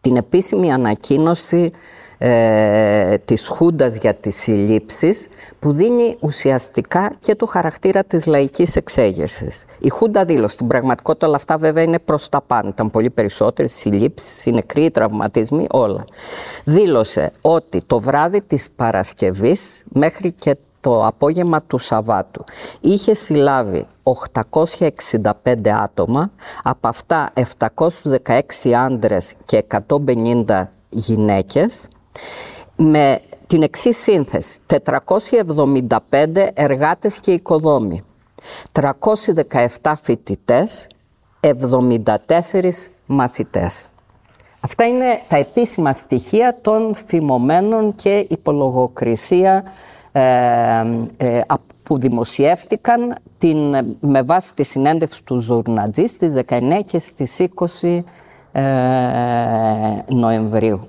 την 0.00 0.16
επίσημη 0.16 0.72
ανακοίνωση 0.72 1.72
ε, 2.18 3.18
της 3.18 3.48
Χούντας 3.48 3.96
για 3.96 4.14
τις 4.14 4.36
συλλήψεις 4.36 5.28
που 5.58 5.72
δίνει 5.72 6.16
ουσιαστικά 6.20 7.12
και 7.18 7.34
το 7.34 7.46
χαρακτήρα 7.46 8.04
της 8.04 8.26
λαϊκής 8.26 8.76
εξέγερσης. 8.76 9.64
Η 9.78 9.88
Χούντα 9.88 10.24
δήλωσε, 10.24 10.54
στην 10.54 10.66
πραγματικότητα 10.66 11.26
όλα 11.26 11.36
αυτά 11.36 11.56
βέβαια 11.56 11.82
είναι 11.82 11.98
προς 11.98 12.28
τα 12.28 12.40
πάνω, 12.40 12.68
ήταν 12.68 12.90
πολύ 12.90 13.10
περισσότερες 13.10 13.72
συλλήψεις, 13.72 14.46
οι 14.46 14.50
νεκροί, 14.50 14.84
οι 14.84 14.90
τραυματισμοί, 14.90 15.66
όλα. 15.70 16.04
Δήλωσε 16.64 17.32
ότι 17.40 17.82
το 17.86 18.00
βράδυ 18.00 18.40
της 18.42 18.70
Παρασκευής 18.70 19.82
μέχρι 19.88 20.32
και 20.32 20.56
το 20.80 21.06
απόγευμα 21.06 21.62
του 21.62 21.78
Σαββάτου 21.78 22.44
είχε 22.80 23.14
συλλάβει 23.14 23.86
865 24.02 25.68
άτομα, 25.82 26.30
από 26.62 26.88
αυτά 26.88 27.32
716 28.02 28.70
άντρες 28.76 29.34
και 29.44 29.64
150 30.46 30.72
γυναίκες, 30.88 31.88
με 32.76 33.20
την 33.46 33.62
εξής 33.62 33.96
σύνθεση. 33.96 34.58
475 34.66 36.48
εργάτες 36.54 37.20
και 37.20 37.32
οικοδόμοι, 37.32 38.04
317 38.72 39.92
φοιτητές, 40.02 40.86
74 41.40 42.92
μαθητές. 43.06 43.88
Αυτά 44.60 44.86
είναι 44.86 45.20
τα 45.28 45.36
επίσημα 45.36 45.92
στοιχεία 45.92 46.58
των 46.62 46.94
φημωμένων 46.94 47.94
και 47.94 48.26
υπολογοκρισία 48.28 49.64
ε, 50.12 50.20
ε, 51.16 51.40
που 51.82 51.98
δημοσιεύτηκαν 51.98 53.14
την, 53.38 53.58
με 54.00 54.22
βάση 54.22 54.54
τη 54.54 54.62
συνέντευξη 54.62 55.22
του 55.24 55.38
Ζουρνατζή 55.38 56.06
στις 56.06 56.34
19 56.48 56.80
και 56.84 56.98
στις 56.98 57.46
20 57.80 58.02
ε, 58.52 58.62
Νοεμβρίου. 60.08 60.88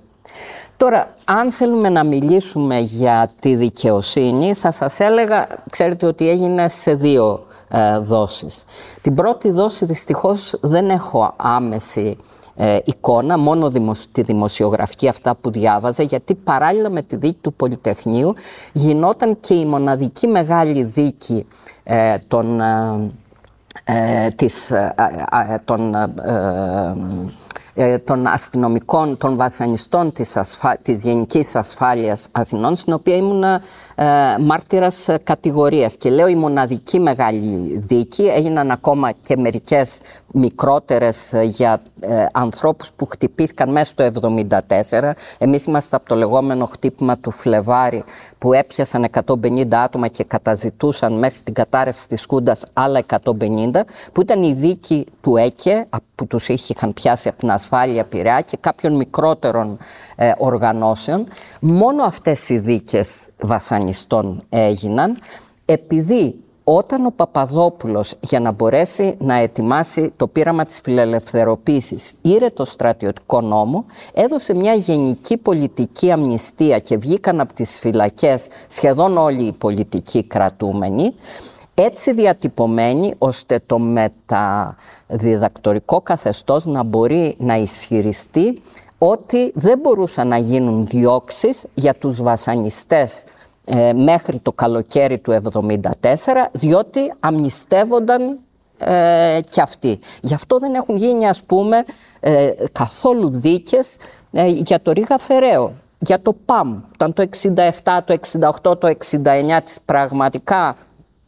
Τώρα, 0.79 1.15
αν 1.25 1.51
θέλουμε 1.51 1.89
να 1.89 2.03
μιλήσουμε 2.03 2.79
για 2.79 3.31
τη 3.39 3.55
δικαιοσύνη, 3.55 4.53
θα 4.53 4.71
σας 4.71 4.99
έλεγα, 4.99 5.47
ξέρετε 5.69 6.05
ότι 6.05 6.29
έγινε 6.29 6.69
σε 6.69 6.93
δύο 6.93 7.45
ε, 7.69 7.97
δόσεις. 7.97 8.65
Την 9.01 9.15
πρώτη 9.15 9.51
δόση 9.51 9.85
δυστυχώς 9.85 10.57
δεν 10.61 10.89
έχω 10.89 11.33
άμεση 11.35 12.17
ε, 12.55 12.77
εικόνα, 12.83 13.37
μόνο 13.37 13.71
τη 14.11 14.21
δημοσιογραφική 14.21 15.07
αυτά 15.07 15.35
που 15.35 15.51
διάβαζα, 15.51 16.03
γιατί 16.03 16.35
παράλληλα 16.35 16.89
με 16.89 17.01
τη 17.01 17.15
δίκη 17.15 17.39
του 17.41 17.53
Πολυτεχνείου 17.53 18.33
γινόταν 18.71 19.39
και 19.39 19.53
η 19.53 19.65
μοναδική 19.65 20.27
μεγάλη 20.27 20.83
δίκη 20.83 21.45
ε, 21.83 22.15
των, 22.27 22.61
ε, 23.83 24.29
της, 24.35 24.71
των 25.65 25.95
ε, 25.95 26.09
των 28.03 28.27
αστυνομικών, 28.27 29.17
των 29.17 29.35
βασανιστών 29.35 30.11
της, 30.11 30.37
ασφα... 30.37 30.77
της 30.81 31.03
Γενικής 31.03 31.55
Ασφάλειας 31.55 32.27
Αθηνών, 32.31 32.75
στην 32.75 32.93
οποία 32.93 33.15
ήμουν 33.15 33.43
ε, 33.43 33.61
μάρτυρας 34.39 35.07
κατηγορίας. 35.23 35.95
Και 35.97 36.09
λέω 36.09 36.27
η 36.27 36.35
μοναδική 36.35 36.99
μεγάλη 36.99 37.77
δίκη, 37.77 38.23
έγιναν 38.23 38.71
ακόμα 38.71 39.11
και 39.11 39.37
μερικές 39.37 39.97
μικρότερες 40.33 41.33
ε, 41.33 41.41
για 41.43 41.81
ε, 41.99 42.25
ανθρώπους 42.31 42.91
που 42.95 43.05
χτυπήθηκαν 43.05 43.71
μέσα 43.71 43.91
στο 43.91 44.35
1974. 44.89 45.11
Εμείς 45.37 45.65
είμαστε 45.65 45.95
από 45.95 46.05
το 46.09 46.15
λεγόμενο 46.15 46.65
χτύπημα 46.65 47.17
του 47.17 47.31
Φλεβάρι 47.31 48.03
που 48.37 48.53
έπιασαν 48.53 49.07
150 49.25 49.73
άτομα 49.73 50.07
και 50.07 50.23
καταζητούσαν 50.23 51.17
μέχρι 51.17 51.39
την 51.43 51.53
κατάρρευση 51.53 52.07
της 52.07 52.25
Χούντας 52.29 52.63
άλλα 52.73 53.03
150, 53.23 53.81
που 54.11 54.21
ήταν 54.21 54.43
η 54.43 54.53
δίκη 54.53 55.05
του 55.21 55.37
ΕΚΕ, 55.37 55.87
που 56.15 56.27
τους 56.27 56.47
είχαν 56.47 56.93
πιάσει 56.93 57.27
από 57.27 57.37
την 57.37 57.51
ασφάλεια 57.51 58.03
Πειραιά 58.03 58.41
και 58.41 58.57
κάποιων 58.59 58.95
μικρότερων 58.95 59.77
ε, 60.15 60.31
οργανώσεων. 60.37 61.27
Μόνο 61.59 62.03
αυτές 62.03 62.49
οι 62.49 62.57
δίκες 62.57 63.27
βασανιστών 63.41 64.43
έγιναν 64.49 65.17
επειδή 65.65 66.43
όταν 66.71 67.05
ο 67.05 67.11
Παπαδόπουλος 67.15 68.15
για 68.19 68.39
να 68.39 68.51
μπορέσει 68.51 69.15
να 69.19 69.35
ετοιμάσει 69.35 70.13
το 70.17 70.27
πείραμα 70.27 70.65
της 70.65 70.79
φιλελευθεροποίησης 70.83 72.11
ήρε 72.21 72.49
το 72.49 72.65
στρατιωτικό 72.65 73.41
νόμο, 73.41 73.85
έδωσε 74.13 74.53
μια 74.53 74.73
γενική 74.73 75.37
πολιτική 75.37 76.11
αμνηστία 76.11 76.79
και 76.79 76.97
βγήκαν 76.97 77.39
από 77.39 77.53
τις 77.53 77.79
φυλακές 77.79 78.47
σχεδόν 78.67 79.17
όλοι 79.17 79.43
οι 79.43 79.53
πολιτικοί 79.53 80.23
κρατούμενοι, 80.23 81.13
έτσι 81.73 82.13
διατυπωμένοι 82.13 83.13
ώστε 83.17 83.61
το 83.65 83.79
μεταδιδακτορικό 83.79 86.01
καθεστώς 86.01 86.65
να 86.65 86.83
μπορεί 86.83 87.35
να 87.39 87.57
ισχυριστεί 87.57 88.61
ότι 88.97 89.51
δεν 89.55 89.79
μπορούσαν 89.79 90.27
να 90.27 90.37
γίνουν 90.37 90.85
διώξεις 90.85 91.65
για 91.73 91.93
τους 91.93 92.21
βασανιστές 92.21 93.23
ε, 93.71 93.93
μέχρι 93.93 94.39
το 94.39 94.51
καλοκαίρι 94.51 95.19
του 95.19 95.41
1974, 96.01 96.07
διότι 96.51 97.13
αμνηστεύονταν 97.19 98.39
ε, 98.81 99.39
κι 99.49 99.61
αυτοί. 99.61 99.99
Γι' 100.21 100.33
αυτό 100.33 100.59
δεν 100.59 100.73
έχουν 100.73 100.97
γίνει, 100.97 101.27
ας 101.27 101.43
πούμε, 101.43 101.83
ε, 102.19 102.51
καθόλου 102.71 103.29
δίκες 103.29 103.95
ε, 104.31 104.47
για 104.47 104.81
το 104.81 104.91
Ρίγα 104.91 105.17
Φεραίο, 105.17 105.73
για 105.99 106.21
το 106.21 106.35
ΠΑΜ. 106.45 106.81
Ήταν 106.93 107.13
το 107.13 107.29
67, 107.83 107.99
το 108.05 108.17
68, 108.63 108.79
το 108.79 108.87
69 108.87 109.59
τις 109.63 109.77
πραγματικά 109.85 110.75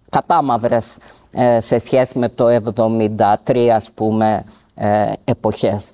κατάμαυρες 0.10 0.98
σε 1.60 1.78
σχέση 1.78 2.20
με 2.20 2.30
το 2.30 2.46
73, 3.46 3.68
ας 3.76 3.92
πούμε, 3.94 4.44
εποχές. 5.24 5.92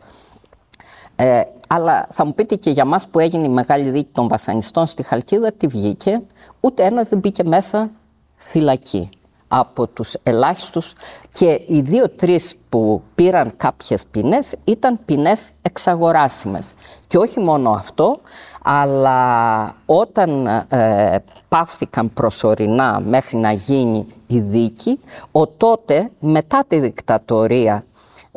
Ε, 1.67 1.75
αλλά 1.75 2.07
θα 2.11 2.25
μου 2.25 2.33
πείτε 2.33 2.55
και 2.55 2.69
για 2.69 2.85
μας 2.85 3.07
που 3.07 3.19
έγινε 3.19 3.45
η 3.45 3.49
μεγάλη 3.49 3.89
δίκη 3.89 4.09
των 4.11 4.27
βασανιστών 4.27 4.85
στη 4.85 5.03
Χαλκίδα 5.03 5.51
τι 5.51 5.67
βγήκε; 5.67 6.21
Ούτε 6.59 6.83
ένας 6.85 7.09
δεν 7.09 7.19
μπήκε 7.19 7.43
μέσα 7.43 7.89
φυλακή 8.35 9.09
από 9.47 9.87
τους 9.87 10.15
ελάχιστους 10.23 10.93
και 11.31 11.61
οι 11.67 11.81
δύο-τρεις 11.81 12.55
που 12.69 13.01
πήραν 13.15 13.53
κάποιες 13.57 14.03
ποινές 14.11 14.55
ήταν 14.63 14.99
ποινές 15.05 15.49
εξαγοράσιμες. 15.61 16.73
Και 17.07 17.17
όχι 17.17 17.39
μόνο 17.39 17.69
αυτό, 17.71 18.19
αλλά 18.63 19.75
όταν 19.85 20.47
ε, 20.69 21.17
πάυθηκαν 21.49 22.13
προσωρινά 22.13 23.01
μέχρι 23.05 23.37
να 23.37 23.51
γίνει 23.51 24.07
η 24.27 24.39
δίκη, 24.39 24.99
ο 25.31 25.47
τότε 25.47 26.11
μετά 26.19 26.63
τη 26.67 26.79
δικτατορία 26.79 27.83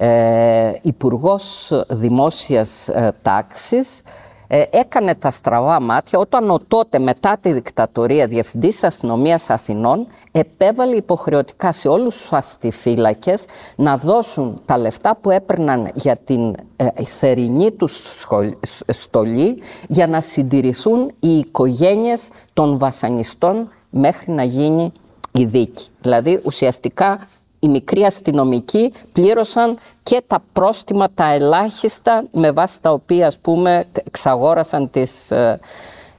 ε, 0.02 0.72
Υπουργός 0.82 1.72
Δημόσιας 1.88 2.88
ε, 2.88 3.12
Τάξης 3.22 4.02
ε, 4.46 4.62
έκανε 4.70 5.14
τα 5.14 5.30
στραβά 5.30 5.80
μάτια 5.80 6.18
όταν 6.18 6.50
ο 6.50 6.58
τότε 6.68 6.98
μετά 6.98 7.36
τη 7.40 7.52
δικτατορία 7.52 8.26
Διευθυντής 8.26 8.84
Αστυνομίας 8.84 9.50
Αθηνών 9.50 10.06
επέβαλε 10.32 10.96
υποχρεωτικά 10.96 11.72
σε 11.72 11.88
όλους 11.88 12.16
τους 12.16 12.32
αστιφύλακες 12.32 13.44
να 13.76 13.96
δώσουν 13.96 14.60
τα 14.64 14.78
λεφτά 14.78 15.16
που 15.20 15.30
έπαιρναν 15.30 15.90
για 15.94 16.16
την 16.16 16.54
ε, 16.76 17.04
θερινή 17.04 17.70
τους 17.70 18.24
στολή 18.86 19.62
για 19.88 20.06
να 20.06 20.20
συντηρηθούν 20.20 21.10
οι 21.20 21.38
οικογένειες 21.38 22.28
των 22.52 22.78
βασανιστών 22.78 23.68
μέχρι 23.90 24.32
να 24.32 24.42
γίνει 24.42 24.92
η 25.32 25.44
δίκη. 25.44 25.86
Δηλαδή 26.00 26.40
ουσιαστικά 26.44 27.28
οι 27.60 27.68
μικροί 27.68 28.04
αστυνομικοί 28.04 28.92
πλήρωσαν 29.12 29.78
και 30.02 30.22
τα 30.26 30.42
πρόστιμα 30.52 31.10
τα 31.14 31.32
ελάχιστα 31.32 32.24
με 32.32 32.52
βάση 32.52 32.80
τα 32.80 32.92
οποία 32.92 33.26
ας 33.26 33.38
πούμε 33.38 33.84
εξαγόρασαν 34.06 34.90
τις... 34.90 35.30
Ε, 35.30 35.58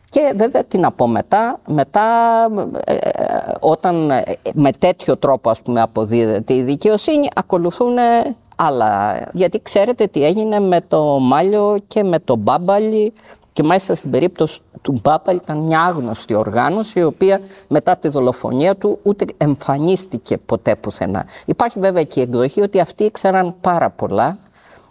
και 0.10 0.34
βέβαια 0.36 0.64
τι 0.64 0.78
να 0.78 0.92
πω 0.92 1.08
μετά, 1.08 1.60
μετά 1.68 2.04
ε, 2.84 2.96
όταν 3.60 4.10
ε, 4.10 4.24
με 4.54 4.72
τέτοιο 4.72 5.18
τρόπο 5.18 5.50
ας 5.50 5.62
πούμε 5.62 5.82
αποδίδεται 5.82 6.54
η 6.54 6.62
δικαιοσύνη 6.62 7.28
ακολουθούν 7.36 7.98
άλλα. 8.56 9.22
Γιατί 9.34 9.62
ξέρετε 9.62 10.08
τι 10.08 10.26
έγινε 10.26 10.60
με 10.60 10.82
το 10.88 11.04
Μάλιο 11.20 11.78
και 11.88 12.04
με 12.04 12.20
το 12.20 12.36
Μπάμπαλι 12.36 13.14
και 13.54 13.64
μάλιστα 13.64 13.96
στην 13.96 14.12
περίπτωση 14.12 14.60
του 14.82 15.00
Μπάπα 15.04 15.34
ήταν 15.34 15.58
μια 15.58 15.82
άγνωστη 15.82 16.34
οργάνωση 16.34 17.00
η 17.00 17.04
οποία 17.04 17.40
μετά 17.68 17.98
τη 17.98 18.08
δολοφονία 18.08 18.76
του 18.76 19.00
ούτε 19.04 19.26
εμφανίστηκε 19.38 20.38
ποτέ 20.38 20.76
πουθενά. 20.76 21.26
Υπάρχει 21.46 21.80
βέβαια 21.80 22.04
και 22.04 22.20
η 22.20 22.24
εκδοχή 22.24 22.62
ότι 22.62 22.80
αυτοί 22.80 23.04
ήξεραν 23.04 23.56
πάρα 23.62 23.90
πολλά. 23.90 24.38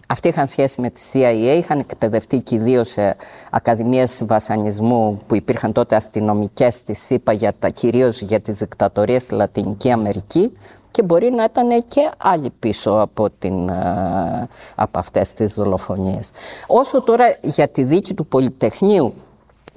Αυτοί 0.08 0.28
είχαν 0.28 0.46
σχέση 0.46 0.80
με 0.80 0.90
τη 0.90 1.00
CIA, 1.12 1.56
είχαν 1.58 1.78
εκπαιδευτεί 1.78 2.42
και 2.42 2.54
ιδίω 2.54 2.84
σε 2.84 3.16
ακαδημίες 3.50 4.24
βασανισμού 4.26 5.18
που 5.26 5.34
υπήρχαν 5.34 5.72
τότε 5.72 5.96
αστυνομικές 5.96 6.82
της 6.82 6.98
ΣΥΠΑ 7.04 7.32
για 7.32 7.52
τα, 7.58 7.68
κυρίως 7.68 8.20
για 8.20 8.40
τις 8.40 8.58
δικτατορίες 8.58 9.22
στη 9.22 9.34
Λατινική 9.34 9.90
Αμερική 9.90 10.52
και 10.90 11.02
μπορεί 11.02 11.30
να 11.30 11.44
ήταν 11.44 11.84
και 11.88 12.10
άλλοι 12.18 12.50
πίσω 12.58 12.90
από, 12.90 13.30
την, 13.38 13.68
ε, 13.68 14.48
από 14.74 14.98
αυτές 14.98 15.32
τις 15.32 15.54
δολοφονίες. 15.54 16.30
Όσο 16.66 17.02
τώρα 17.02 17.24
για 17.42 17.68
τη 17.68 17.82
δίκη 17.82 18.14
του 18.14 18.26
Πολυτεχνείου, 18.26 19.14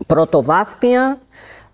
πρωτοβάθμια 0.08 1.20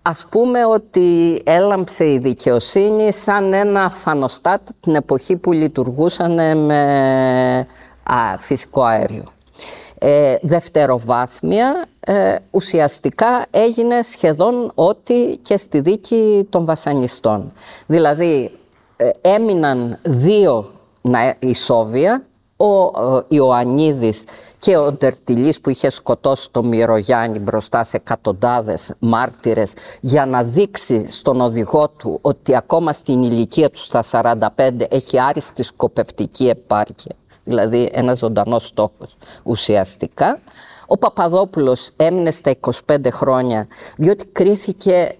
ας 0.01 0.25
πούμε 0.29 0.65
ότι 0.65 1.41
έλαμψε 1.45 2.11
η 2.11 2.17
δικαιοσύνη 2.17 3.13
σαν 3.13 3.53
ένα 3.53 3.89
φανοστάτ 3.89 4.61
την 4.79 4.95
εποχή 4.95 5.35
που 5.37 5.51
λειτουργούσαν 5.51 6.65
με 6.65 7.67
φυσικό 8.39 8.83
αέριο. 8.83 9.23
Ε, 10.01 10.35
δευτεροβάθμια, 10.41 11.85
ε, 11.99 12.35
ουσιαστικά 12.51 13.45
έγινε 13.51 14.01
σχεδόν 14.01 14.71
ό,τι 14.75 15.37
και 15.37 15.57
στη 15.57 15.79
δίκη 15.79 16.47
των 16.49 16.65
βασανιστών. 16.65 17.53
Δηλαδή, 17.85 18.51
ε, 18.97 19.09
έμειναν 19.21 19.99
δύο 20.03 20.71
ισόβια, 21.39 22.23
ο 22.59 22.91
Ιωαννίδης 23.27 24.23
και 24.59 24.77
ο 24.77 24.91
Ντερτιλής 24.91 25.61
που 25.61 25.69
είχε 25.69 25.89
σκοτώσει 25.89 26.51
τον 26.51 26.67
Μυρογιάννη 26.67 27.39
μπροστά 27.39 27.83
σε 27.83 27.97
εκατοντάδες 27.97 28.93
μάρτυρες 28.99 29.73
για 30.01 30.25
να 30.25 30.43
δείξει 30.43 31.11
στον 31.11 31.41
οδηγό 31.41 31.89
του 31.89 32.19
ότι 32.21 32.55
ακόμα 32.55 32.93
στην 32.93 33.23
ηλικία 33.23 33.69
του 33.69 33.77
στα 33.77 34.03
45 34.11 34.39
έχει 34.89 35.19
άριστη 35.19 35.63
σκοπευτική 35.63 36.47
επάρκεια, 36.49 37.15
δηλαδή 37.43 37.89
ένας 37.93 38.17
ζωντανός 38.17 38.65
στόχος 38.67 39.17
ουσιαστικά. 39.43 40.39
Ο 40.87 40.97
Παπαδόπουλος 40.97 41.89
έμεινε 41.95 42.31
στα 42.31 42.55
25 42.85 42.97
χρόνια 43.11 43.67
διότι 43.97 44.25
κρίθηκε 44.25 45.15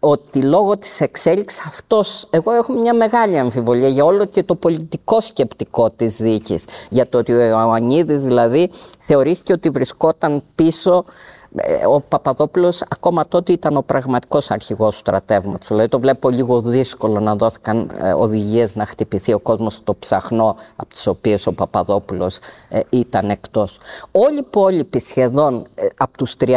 ότι 0.00 0.42
λόγω 0.42 0.78
της 0.78 1.00
εξέλιξης 1.00 1.66
αυτός, 1.66 2.26
εγώ 2.30 2.52
έχω 2.52 2.72
μια 2.72 2.94
μεγάλη 2.94 3.38
αμφιβολία 3.38 3.88
για 3.88 4.04
όλο 4.04 4.24
και 4.24 4.42
το 4.42 4.54
πολιτικό 4.54 5.20
σκεπτικό 5.20 5.90
της 5.90 6.16
δίκης, 6.16 6.64
για 6.90 7.08
το 7.08 7.18
ότι 7.18 7.32
ο 7.32 7.46
Ιωαννίδης 7.46 8.22
δηλαδή 8.22 8.70
θεωρήθηκε 8.98 9.52
ότι 9.52 9.70
βρισκόταν 9.70 10.42
πίσω 10.54 11.04
ε, 11.39 11.39
ο 11.88 12.00
Παπαδόπουλος 12.00 12.82
ακόμα 12.88 13.28
τότε 13.28 13.52
ήταν 13.52 13.76
ο 13.76 13.82
πραγματικός 13.82 14.50
αρχηγός 14.50 14.92
του 14.92 14.98
στρατεύματος. 14.98 15.68
Δηλαδή 15.68 15.88
το 15.88 16.00
βλέπω 16.00 16.30
λίγο 16.30 16.60
δύσκολο 16.60 17.20
να 17.20 17.36
δόθηκαν 17.36 17.90
ε, 18.02 18.12
οδηγίες 18.12 18.74
να 18.76 18.86
χτυπηθεί 18.86 19.32
ο 19.32 19.38
κόσμος 19.38 19.74
στο 19.74 19.96
ψαχνό 19.98 20.56
από 20.76 20.88
τις 20.88 21.06
οποίες 21.06 21.46
ο 21.46 21.52
Παπαδόπουλος 21.52 22.38
ε, 22.68 22.80
ήταν 22.90 23.30
εκτός. 23.30 23.78
Όλοι 24.12 24.34
οι 24.34 24.44
υπόλοιποι 24.46 24.98
σχεδόν 24.98 25.66
από 25.96 26.16
τους 26.16 26.36
32 26.40 26.56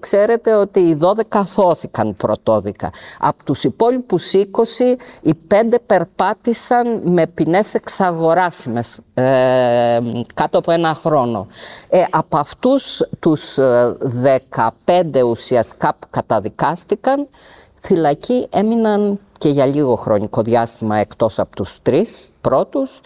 ξέρετε 0.00 0.54
ότι 0.54 0.80
οι 0.80 0.98
12 1.30 1.42
θώθηκαν 1.44 2.16
πρωτόδικα. 2.16 2.90
Από 3.20 3.44
τους 3.44 3.64
υπόλοιπους 3.64 4.32
20 4.34 4.96
οι 5.20 5.34
5 5.48 5.54
περπάτησαν 5.86 7.12
με 7.12 7.26
ποινές 7.26 7.74
εξαγοράσιμες 7.74 8.98
ε, 9.14 9.98
κάτω 10.34 10.58
από 10.58 10.70
ένα 10.70 10.94
χρόνο. 10.94 11.46
Ε, 11.88 12.04
από 12.10 12.36
αυτούς 12.38 13.02
τους 13.20 13.58
15 14.84 15.22
ουσιαστικά 15.24 15.94
που 15.98 16.06
καταδικάστηκαν, 16.10 17.28
φυλακοί 17.80 18.46
έμειναν 18.50 19.18
και 19.38 19.48
για 19.48 19.66
λίγο 19.66 19.96
χρονικό 19.96 20.42
διάστημα 20.42 20.96
εκτός 20.96 21.38
από 21.38 21.56
τους 21.56 21.78
τρεις 21.82 22.30
πρώτους, 22.40 23.00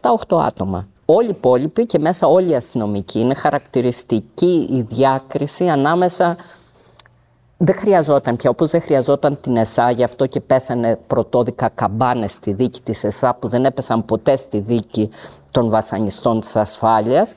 7-8 0.00 0.40
άτομα. 0.46 0.88
Όλοι 1.04 1.26
οι 1.26 1.34
υπόλοιποι 1.36 1.86
και 1.86 1.98
μέσα 1.98 2.26
όλοι 2.26 2.50
οι 2.50 2.54
αστυνομικοί 2.54 3.20
είναι 3.20 3.34
χαρακτηριστική 3.34 4.68
η 4.70 4.80
διάκριση 4.80 5.68
ανάμεσα 5.68 6.36
δεν 7.64 7.74
χρειαζόταν 7.74 8.36
πια, 8.36 8.50
όπως 8.50 8.70
δεν 8.70 8.80
χρειαζόταν 8.80 9.40
την 9.40 9.56
ΕΣΑ, 9.56 9.90
γι' 9.90 10.02
αυτό 10.02 10.26
και 10.26 10.40
πέσανε 10.40 10.98
πρωτόδικα 11.06 11.68
καμπάνες 11.68 12.32
στη 12.32 12.52
δίκη 12.52 12.80
της 12.80 13.04
ΕΣΑ 13.04 13.34
που 13.34 13.48
δεν 13.48 13.64
έπεσαν 13.64 14.04
ποτέ 14.04 14.36
στη 14.36 14.58
δίκη 14.58 15.10
των 15.50 15.70
βασανιστών 15.70 16.40
της 16.40 16.56
ασφάλειας. 16.56 17.34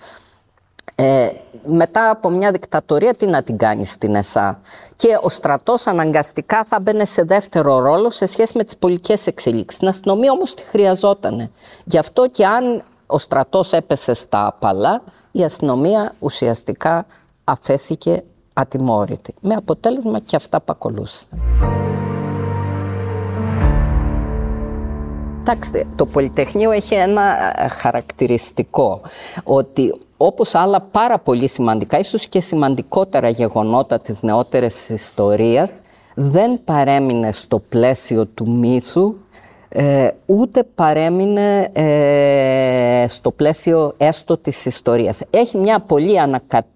Ε, 0.97 1.29
μετά 1.65 2.09
από 2.09 2.29
μια 2.29 2.51
δικτατορία 2.51 3.13
τι 3.13 3.25
να 3.25 3.43
την 3.43 3.57
κάνεις 3.57 3.89
στην 3.91 4.15
ΕΣΑ; 4.15 4.59
Και 4.95 5.17
ο 5.21 5.29
στρατός 5.29 5.87
αναγκαστικά 5.87 6.63
θα 6.63 6.79
μπαινε 6.79 7.05
σε 7.05 7.23
δεύτερο 7.23 7.79
ρόλο 7.79 8.09
σε 8.11 8.25
σχέση 8.25 8.57
με 8.57 8.63
τις 8.63 8.77
πολιτικές 8.77 9.27
εξελίξεις. 9.27 9.79
Την 9.79 9.87
αστυνομία 9.87 10.31
όμως 10.31 10.53
τη 10.53 10.63
χρειαζόταν. 10.63 11.51
Γι' 11.83 11.97
αυτό 11.97 12.27
και 12.27 12.45
αν 12.45 12.83
ο 13.07 13.17
στρατός 13.17 13.71
έπεσε 13.73 14.13
στα 14.13 14.45
απαλά, 14.47 15.01
η 15.31 15.43
αστυνομία 15.43 16.13
ουσιαστικά 16.19 17.05
αφέθηκε 17.43 18.23
ατιμόρυτη. 18.53 19.33
Με 19.41 19.53
αποτέλεσμα 19.53 20.19
και 20.19 20.35
αυτά 20.35 20.57
που 20.57 20.71
ακολούθησαν. 20.71 21.27
Κοιτάξτε, 25.37 25.85
το 25.95 26.05
Πολυτεχνείο 26.05 26.71
έχει 26.71 26.93
ένα 26.93 27.53
ε, 27.63 27.67
χαρακτηριστικό 27.67 29.01
ότι 29.43 29.93
όπως 30.17 30.55
άλλα 30.55 30.81
πάρα 30.81 31.19
πολύ 31.19 31.47
σημαντικά, 31.47 31.99
ίσως 31.99 32.27
και 32.27 32.41
σημαντικότερα 32.41 33.29
γεγονότα 33.29 33.99
της 33.99 34.21
νεότερης 34.21 34.89
ιστορίας, 34.89 35.79
δεν 36.15 36.63
παρέμεινε 36.63 37.31
στο 37.31 37.59
πλαίσιο 37.59 38.25
του 38.25 38.51
μύθου, 38.51 39.15
ε, 39.69 40.09
ούτε 40.25 40.63
παρέμεινε 40.63 41.69
ε, 41.73 43.05
στο 43.07 43.31
πλαίσιο 43.31 43.93
έστω 43.97 44.37
της 44.37 44.65
ιστορίας. 44.65 45.23
Έχει 45.29 45.57
μια 45.57 45.79
πολύ 45.79 46.19
ανακατεύση 46.19 46.74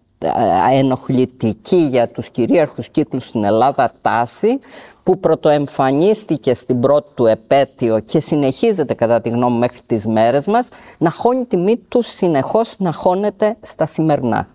ενοχλητική 0.72 1.76
για 1.76 2.08
τους 2.08 2.30
κυρίαρχους 2.30 2.90
κύκλους 2.90 3.28
στην 3.28 3.44
Ελλάδα 3.44 3.92
τάση 4.02 4.60
που 5.04 5.20
πρωτοεμφανίστηκε 5.20 6.54
στην 6.54 6.80
πρώτη 6.80 7.10
του 7.16 7.26
επέτειο 7.26 8.00
και 8.00 8.20
συνεχίζεται 8.20 8.94
κατά 8.94 9.22
τη 9.22 9.30
γνώμη 9.30 9.58
μέχρι 9.58 9.80
τις 9.86 10.06
μέρες 10.06 10.46
μας 10.46 10.68
να 10.98 11.12
χώνει 11.12 11.46
τη 11.46 11.58
μύτη 11.58 11.86
τους 11.88 12.08
συνεχώς 12.08 12.76
να 12.78 12.94
χώνεται 12.94 13.56
στα 13.62 13.86
σημερινά. 13.86 14.48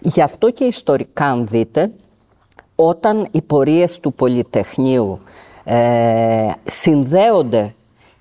Γι' 0.00 0.22
αυτό 0.22 0.50
και 0.50 0.64
ιστορικά 0.64 1.24
αν 1.24 1.46
δείτε 1.46 1.90
όταν 2.74 3.26
οι 3.30 3.42
πορείες 3.42 3.98
του 3.98 4.12
Πολυτεχνείου 4.12 5.20
ε, 5.64 6.50
συνδέονται 6.64 7.72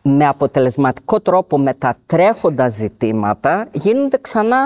με 0.02 0.28
αποτελεσματικό 0.28 1.20
τρόπο 1.20 1.58
με 1.58 1.74
τα 1.74 1.96
τρέχοντα 2.06 2.68
ζητήματα 2.68 3.68
γίνονται 3.72 4.18
ξανά 4.22 4.58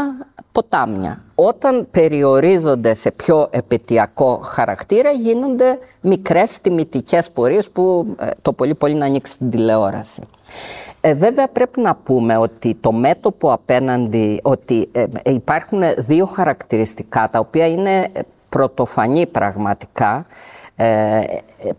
ποτάμια. 0.52 1.24
Όταν 1.36 1.88
περιορίζονται 1.92 2.94
σε 2.94 3.12
πιο 3.12 3.48
επαιτειακό 3.52 4.42
χαρακτήρα 4.44 5.12
γίνονται 5.12 5.80
μικρές 6.02 6.62
τιμητικές 6.62 7.32
πορείες 7.32 7.70
που 7.70 8.16
ε, 8.20 8.30
το 8.42 8.54
πολύ 8.54 8.76
πολύ 8.76 8.94
να 8.94 9.06
ανοίξει 9.06 9.38
την 9.38 9.50
τηλεόραση. 9.50 10.22
Ε, 11.02 11.14
βέβαια 11.14 11.48
πρέπει 11.48 11.82
να 11.82 11.96
πούμε 11.96 12.38
ότι 12.38 12.78
το 12.82 12.92
μέτωπο 12.92 13.52
απέναντι, 13.52 14.40
ότι 14.44 14.90
ε, 14.92 15.06
υπάρχουν 15.26 15.82
δύο 15.98 16.26
χαρακτηριστικά 16.26 17.30
τα 17.32 17.40
οποία 17.40 17.68
είναι 17.68 18.12
πρωτοφανή 18.50 19.28
πραγματικά 19.28 20.26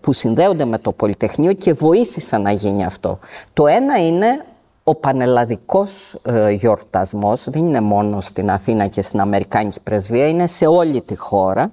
που 0.01 0.13
συνδέονται 0.13 0.65
με 0.65 0.79
το 0.79 0.93
Πολυτεχνείο 0.93 1.53
και 1.53 1.73
βοήθησαν 1.73 2.43
να 2.43 2.51
γίνει 2.51 2.85
αυτό. 2.85 3.19
Το 3.53 3.67
ένα 3.67 4.07
είναι 4.07 4.45
ο 4.85 4.95
πανελλαδικός 4.95 6.17
ε, 6.23 6.51
γιορτασμός 6.51 7.45
δεν 7.49 7.67
είναι 7.67 7.81
μόνο 7.81 8.21
στην 8.21 8.51
Αθήνα 8.51 8.87
και 8.87 9.03
στην 9.03 9.21
Αμερικάνικη 9.21 9.81
πρεσβεία, 9.81 10.29
είναι 10.29 10.47
σε 10.47 10.67
όλη 10.67 11.01
τη 11.01 11.17
χώρα, 11.17 11.73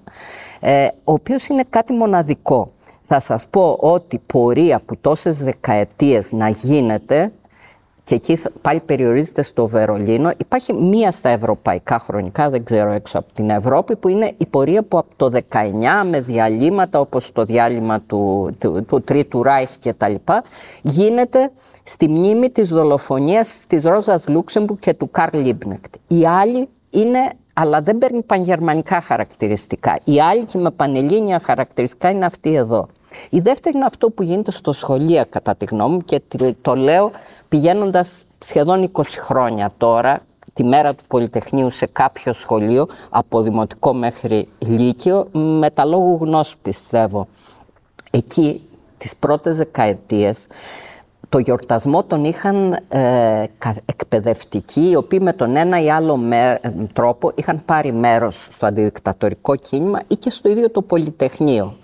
ε, 0.60 0.86
ο 0.86 1.12
οποίος 1.14 1.48
είναι 1.48 1.64
κάτι 1.70 1.94
μοναδικό. 1.94 2.70
Θα 3.02 3.20
σας 3.20 3.46
πω 3.50 3.78
ότι 3.80 4.22
πορεία 4.26 4.82
που 4.86 4.98
τόσες 5.02 5.38
δεκαετίες 5.38 6.32
να 6.32 6.50
γίνεται 6.50 7.32
και 8.10 8.16
εκεί 8.16 8.38
πάλι 8.62 8.80
περιορίζεται 8.80 9.42
στο 9.42 9.68
Βερολίνο. 9.68 10.32
Υπάρχει 10.38 10.74
μία 10.74 11.12
στα 11.12 11.30
ευρωπαϊκά 11.30 12.00
χρονικά, 12.00 12.50
δεν 12.50 12.64
ξέρω 12.64 12.92
έξω 12.92 13.20
από 13.20 13.34
την 13.34 13.50
Ευρώπη, 13.50 13.96
που 13.96 14.08
είναι 14.08 14.32
η 14.38 14.46
πορεία 14.46 14.84
που 14.84 14.98
από 14.98 15.10
το 15.16 15.32
19 15.52 16.06
με 16.10 16.22
διαλύματα 16.22 17.00
όπως 17.00 17.32
το 17.32 17.44
διάλειμμα 17.44 18.02
του, 18.02 18.52
του, 18.60 18.86
του 18.88 19.02
Τρίτου 19.02 19.44
Ράιχ 19.44 19.70
και 19.80 19.94
τα 19.94 20.10
λοιπά, 20.10 20.44
γίνεται 20.82 21.52
στη 21.92 22.10
μνήμη 22.10 22.50
της 22.50 22.70
δολοφονίας 22.70 23.64
της 23.68 23.84
Ρόζας 23.84 24.28
Λούξεμπουργκ 24.28 24.80
και 24.80 24.94
του 24.94 25.12
Καρλ 25.12 25.40
Λίμπκνεχτ. 25.40 25.96
Η 26.08 26.26
άλλη 26.26 26.70
είναι 26.90 27.20
αλλά 27.54 27.82
δεν 27.82 27.98
παίρνει 27.98 28.24
πανγερμανικά 28.24 29.02
χαρακτηριστικά. 29.02 30.00
Η 30.04 30.22
άλλη 30.22 30.46
και 30.46 30.58
με 30.58 30.72
πανελλήνια 30.72 31.40
χαρακτηριστικά 31.40 32.10
είναι 32.10 32.26
αυτή 32.26 32.56
εδώ. 32.56 32.88
Η 33.30 33.40
δεύτερη 33.40 33.76
είναι 33.76 33.86
αυτό 33.86 34.10
που 34.10 34.24
γίνεται 34.24 34.52
στο 34.52 34.74
σχολείο 34.74 35.24
κατά 35.30 35.56
τη 35.56 35.66
γνώμη 35.66 35.94
μου 35.94 36.02
και 36.02 36.22
το 36.62 36.76
λέω 36.76 37.12
πηγαίνοντας 37.48 38.24
σχεδόν 38.40 38.92
20 38.94 39.02
χρόνια 39.18 39.74
τώρα 39.78 40.22
τη 40.54 40.64
μέρα 40.64 40.94
του 40.94 41.04
Πολυτεχνείου 41.08 41.70
σε 41.70 41.86
κάποιο 41.86 42.34
σχολείο 42.34 42.88
από 43.10 43.42
δημοτικό 43.42 43.94
μέχρι 43.94 44.48
λύκειο 44.60 45.28
μετά 45.32 45.86
λόγου 45.86 46.18
γνώσης 46.22 46.56
πιστεύω. 46.62 47.28
Εκεί 48.12 48.64
τις 48.98 49.16
πρώτες 49.16 49.58
δεκαετίες 49.58 50.46
το 51.30 51.38
γιορτασμό 51.38 52.04
τον 52.04 52.24
είχαν 52.24 52.78
ε, 52.88 53.44
εκπαιδευτικοί, 53.86 54.90
οι 54.90 54.96
οποίοι 54.96 55.20
με 55.22 55.34
τον 55.34 55.56
ένα 55.56 55.82
ή 55.84 55.90
άλλο 55.90 56.20
τρόπο 56.94 57.32
είχαν 57.36 57.62
πάρει 57.66 57.94
μέρος 57.94 58.48
στο 58.52 58.66
αντιδικτατορικό 58.66 59.56
κίνημα 59.56 60.00
ή 60.08 60.16
και 60.16 60.30
στο 60.30 60.50
ίδιο 60.50 60.70
το 60.70 60.82
Πολυτεχνείο. 60.82 61.76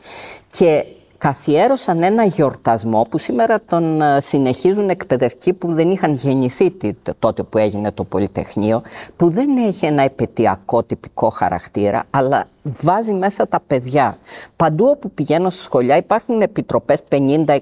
Και 0.57 0.85
καθιέρωσαν 1.17 2.03
ένα 2.03 2.23
γιορτασμό 2.23 3.05
που 3.09 3.17
σήμερα 3.17 3.61
τον 3.61 4.01
ε, 4.01 4.21
συνεχίζουν 4.21 4.89
εκπαιδευτικοί 4.89 5.53
που 5.53 5.73
δεν 5.73 5.91
είχαν 5.91 6.13
γεννηθεί 6.13 6.73
τότε 7.19 7.43
που 7.43 7.57
έγινε 7.57 7.91
το 7.91 8.03
Πολυτεχνείο, 8.03 8.81
που 9.15 9.29
δεν 9.29 9.57
έχει 9.57 9.85
ένα 9.85 10.01
επαιτειακό 10.01 10.83
τυπικό 10.83 11.29
χαρακτήρα, 11.29 12.03
αλλά 12.09 12.45
βάζει 12.81 13.13
μέσα 13.13 13.47
τα 13.47 13.59
παιδιά. 13.67 14.17
Παντού 14.55 14.85
όπου 14.85 15.11
πηγαίνω 15.11 15.49
στη 15.49 15.61
σχολιά 15.61 15.97
υπάρχουν 15.97 16.41
επιτροπές 16.41 16.99
50, 17.09 17.17
60, 17.47 17.57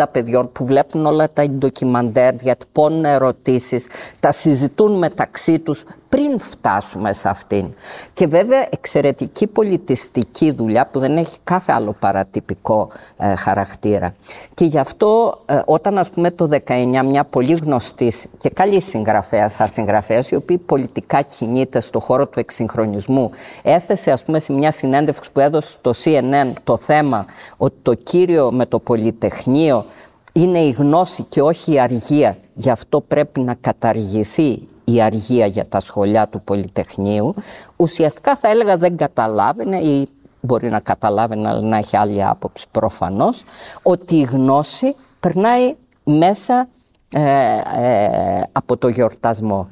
70 0.00 0.04
παιδιών 0.12 0.52
που 0.52 0.64
βλέπουν 0.64 1.06
όλα 1.06 1.30
τα 1.30 1.48
ντοκιμαντέρ, 1.48 2.34
διατυπώνουν 2.34 3.04
ερωτήσεις, 3.04 3.86
τα 4.20 4.32
συζητούν 4.32 4.98
μεταξύ 4.98 5.58
τους 5.58 5.84
πριν 6.10 6.40
φτάσουμε 6.40 7.12
σε 7.12 7.28
αυτήν. 7.28 7.74
Και 8.12 8.26
βέβαια 8.26 8.66
εξαιρετική 8.70 9.46
πολιτιστική 9.46 10.52
δουλειά 10.52 10.86
που 10.86 10.98
δεν 10.98 11.16
έχει 11.16 11.36
κάθε 11.44 11.72
άλλο 11.72 11.96
παρατυπικό 11.98 12.90
ε, 13.16 13.34
χαρακτήρα. 13.34 14.14
Και 14.54 14.64
γι' 14.64 14.78
αυτό 14.78 15.40
ε, 15.46 15.60
όταν 15.64 15.98
ας 15.98 16.10
πούμε 16.10 16.30
το 16.30 16.48
19 16.66 17.04
μια 17.04 17.24
πολύ 17.24 17.58
γνωστή 17.62 18.12
και 18.38 18.50
καλή 18.50 18.80
συγγραφέα, 18.82 19.48
σαν 19.48 19.68
συγγραφέας, 19.72 20.30
η 20.30 20.34
οποία 20.34 20.58
πολιτικά 20.66 21.22
κινείται 21.22 21.80
στο 21.80 22.00
χώρο 22.00 22.26
του 22.26 22.38
εξυγχρονισμού, 22.40 23.30
έθεσε 23.62 24.09
ας 24.12 24.22
πούμε 24.22 24.38
σε 24.38 24.52
μια 24.52 24.72
συνέντευξη 24.72 25.32
που 25.32 25.40
έδωσε 25.40 25.70
στο 25.70 25.92
CNN 26.04 26.52
το 26.64 26.76
θέμα 26.76 27.26
ότι 27.56 27.76
το 27.82 27.94
κύριο 27.94 28.52
με 28.52 28.66
το 28.66 28.78
Πολυτεχνείο 28.78 29.84
είναι 30.32 30.58
η 30.58 30.70
γνώση 30.70 31.22
και 31.22 31.42
όχι 31.42 31.72
η 31.72 31.80
αργία. 31.80 32.36
Γι' 32.54 32.70
αυτό 32.70 33.00
πρέπει 33.00 33.40
να 33.40 33.54
καταργηθεί 33.60 34.68
η 34.84 35.02
αργία 35.02 35.46
για 35.46 35.68
τα 35.68 35.80
σχολιά 35.80 36.28
του 36.28 36.40
Πολυτεχνείου, 36.40 37.34
ουσιαστικά 37.76 38.36
θα 38.36 38.48
έλεγα 38.48 38.76
δεν 38.76 38.96
καταλάβαινε 38.96 39.78
ή 39.78 40.08
μπορεί 40.40 40.68
να 40.68 40.80
καταλάβαινε 40.80 41.48
αλλά 41.48 41.60
να 41.60 41.76
έχει 41.76 41.96
άλλη 41.96 42.24
άποψη 42.24 42.66
προφανώς, 42.70 43.44
ότι 43.82 44.16
η 44.16 44.22
γνώση 44.22 44.96
περνάει 45.20 45.74
μέσα 46.04 46.68
ε, 47.14 47.60
ε, 47.76 48.42
από 48.52 48.76
το 48.76 48.88
γιορτασμό. 48.88 49.68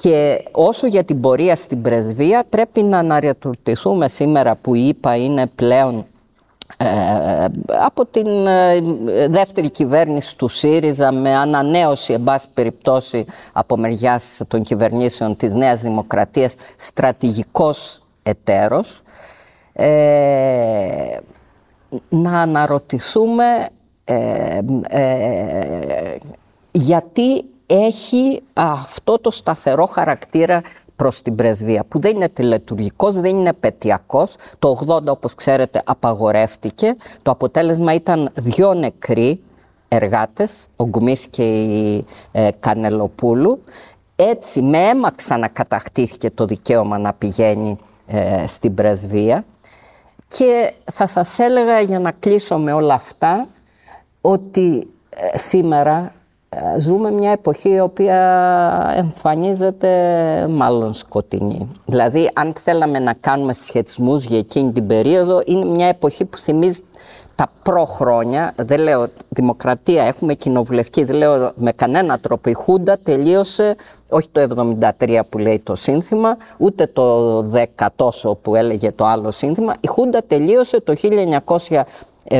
Και 0.00 0.44
όσο 0.50 0.86
για 0.86 1.04
την 1.04 1.20
πορεία 1.20 1.56
στην 1.56 1.82
πρεσβεία 1.82 2.44
πρέπει 2.48 2.82
να 2.82 2.98
αναρωτηθούμε 2.98 4.08
σήμερα 4.08 4.56
που 4.56 4.74
είπα 4.74 5.16
είναι 5.16 5.46
πλέον 5.46 6.06
ε, 6.76 7.46
από 7.66 8.06
την 8.06 8.26
ε, 8.46 8.80
δεύτερη 9.28 9.70
κυβέρνηση 9.70 10.36
του 10.36 10.48
ΣΥΡΙΖΑ 10.48 11.12
με 11.12 11.34
ανανέωση, 11.34 12.12
εν 12.12 12.22
πάση 12.22 12.46
περιπτώσει, 12.54 13.24
από 13.52 13.76
μεριάς 13.76 14.40
των 14.48 14.62
κυβερνήσεων 14.62 15.36
της 15.36 15.54
Νέας 15.54 15.80
Δημοκρατίας, 15.80 16.54
στρατηγικός 16.76 18.02
εταίρος, 18.22 19.02
ε, 19.72 21.16
να 22.08 22.40
αναρωτηθούμε 22.40 23.44
γιατί 26.72 27.44
έχει 27.70 28.42
αυτό 28.52 29.18
το 29.18 29.30
σταθερό 29.30 29.86
χαρακτήρα 29.86 30.62
προς 30.96 31.22
την 31.22 31.34
πρεσβεία, 31.34 31.84
που 31.88 32.00
δεν 32.00 32.16
είναι 32.16 32.28
τελετουργικός, 32.28 33.20
δεν 33.20 33.36
είναι 33.36 33.52
πετιακός. 33.52 34.34
Το 34.58 34.78
80, 34.86 35.04
όπως 35.06 35.34
ξέρετε, 35.34 35.82
απαγορεύτηκε. 35.84 36.96
Το 37.22 37.30
αποτέλεσμα 37.30 37.94
ήταν 37.94 38.30
δυο 38.34 38.74
νεκροί 38.74 39.42
εργάτες, 39.88 40.66
ο 40.76 40.84
Γκουμής 40.84 41.26
και 41.26 41.42
η 41.42 42.04
ε, 42.32 42.48
Κανελοπούλου. 42.60 43.62
Έτσι, 44.16 44.62
με 44.62 44.78
αίμα 44.78 45.10
ξανακατακτήθηκε 45.10 46.30
το 46.30 46.44
δικαίωμα 46.44 46.98
να 46.98 47.12
πηγαίνει 47.12 47.78
ε, 48.06 48.46
στην 48.46 48.74
πρεσβεία. 48.74 49.44
Και 50.28 50.72
θα 50.92 51.06
σας 51.06 51.38
έλεγα 51.38 51.80
για 51.80 51.98
να 51.98 52.10
κλείσω 52.10 52.58
με 52.58 52.72
όλα 52.72 52.94
αυτά, 52.94 53.48
ότι 54.20 54.88
ε, 55.10 55.38
σήμερα 55.38 55.98
ε, 56.04 56.12
ζούμε 56.78 57.10
μια 57.10 57.30
εποχή 57.30 57.68
η 57.68 57.80
οποία 57.80 58.18
εμφανίζεται 58.96 59.88
μάλλον 60.50 60.94
σκοτεινή. 60.94 61.68
Δηλαδή, 61.86 62.30
αν 62.34 62.52
θέλαμε 62.62 62.98
να 62.98 63.12
κάνουμε 63.12 63.52
σχετισμούς 63.52 64.24
για 64.24 64.38
εκείνη 64.38 64.72
την 64.72 64.86
περίοδο, 64.86 65.42
είναι 65.44 65.64
μια 65.64 65.86
εποχή 65.86 66.24
που 66.24 66.38
θυμίζει 66.38 66.80
τα 67.34 67.52
προχρόνια, 67.62 68.52
δεν 68.56 68.80
λέω 68.80 69.08
δημοκρατία, 69.28 70.02
έχουμε 70.02 70.34
κοινοβουλευτική, 70.34 71.04
δεν 71.04 71.16
λέω 71.16 71.52
με 71.56 71.72
κανένα 71.72 72.18
τρόπο. 72.18 72.50
Η 72.50 72.52
Χούντα 72.52 72.98
τελείωσε, 73.02 73.76
όχι 74.08 74.28
το 74.32 74.40
73 74.98 75.20
που 75.28 75.38
λέει 75.38 75.60
το 75.64 75.74
σύνθημα, 75.74 76.36
ούτε 76.58 76.86
το 76.86 77.38
10 77.78 77.86
τόσο 77.96 78.34
που 78.34 78.54
έλεγε 78.54 78.92
το 78.92 79.06
άλλο 79.06 79.30
σύνθημα. 79.30 79.74
Η 79.80 79.86
Χούντα 79.86 80.22
τελείωσε 80.26 80.80
το 80.80 80.94
1900 81.44 81.80
74-75 82.30 82.38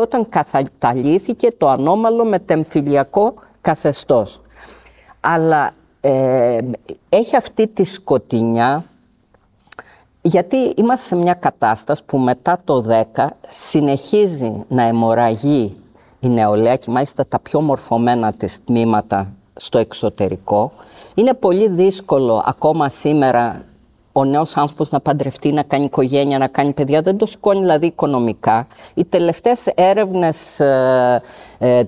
όταν 0.00 0.28
καταλήθηκε 0.28 1.48
το 1.56 1.68
ανώμαλο 1.68 2.24
μετεμφυλιακό 2.24 3.34
καθεστώς. 3.60 4.40
Αλλά 5.20 5.72
ε, 6.00 6.58
έχει 7.08 7.36
αυτή 7.36 7.66
τη 7.66 7.84
σκοτεινιά 7.84 8.84
γιατί 10.22 10.56
είμαστε 10.56 11.06
σε 11.06 11.16
μια 11.16 11.34
κατάσταση 11.34 12.02
που 12.04 12.18
μετά 12.18 12.58
το 12.64 12.84
10 13.14 13.26
συνεχίζει 13.48 14.64
να 14.68 14.82
αιμορραγεί 14.82 15.76
η 16.20 16.28
νεολαία 16.28 16.76
και 16.76 16.90
μάλιστα 16.90 17.26
τα 17.26 17.38
πιο 17.38 17.60
μορφωμένα 17.60 18.32
της 18.32 18.64
τμήματα 18.64 19.32
στο 19.56 19.78
εξωτερικό. 19.78 20.72
Είναι 21.14 21.34
πολύ 21.34 21.68
δύσκολο 21.68 22.42
ακόμα 22.46 22.88
σήμερα 22.88 23.64
ο 24.12 24.24
νέος 24.24 24.56
άνθρωπος 24.56 24.90
να 24.90 25.00
παντρευτεί, 25.00 25.52
να 25.52 25.62
κάνει 25.62 25.84
οικογένεια, 25.84 26.38
να 26.38 26.46
κάνει 26.46 26.72
παιδιά. 26.72 27.02
Δεν 27.02 27.16
το 27.16 27.26
σηκώνει 27.26 27.60
δηλαδή 27.60 27.86
οικονομικά. 27.86 28.66
Οι 28.94 29.04
τελευταίες 29.04 29.66
έρευνες 29.66 30.60
ε, 30.60 31.22
ε, 31.58 31.84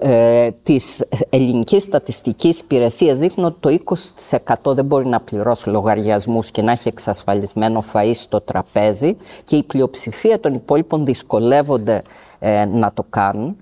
ε, 0.00 0.50
της 0.62 1.04
ελληνικής 1.30 1.82
στατιστικής 1.82 2.60
υπηρεσίας 2.60 3.18
δείχνουν 3.18 3.46
ότι 3.46 3.58
το 3.60 3.94
20% 4.70 4.74
δεν 4.74 4.84
μπορεί 4.84 5.06
να 5.06 5.20
πληρώσει 5.20 5.68
λογαριασμούς 5.68 6.50
και 6.50 6.62
να 6.62 6.72
έχει 6.72 6.88
εξασφαλισμένο 6.88 7.84
φαΐ 7.92 8.12
στο 8.14 8.40
τραπέζι 8.40 9.16
και 9.44 9.56
η 9.56 9.62
πλειοψηφία 9.62 10.40
των 10.40 10.54
υπόλοιπων 10.54 11.04
δυσκολεύονται 11.04 12.02
ε, 12.38 12.64
να 12.64 12.92
το 12.92 13.04
κάνουν. 13.10 13.56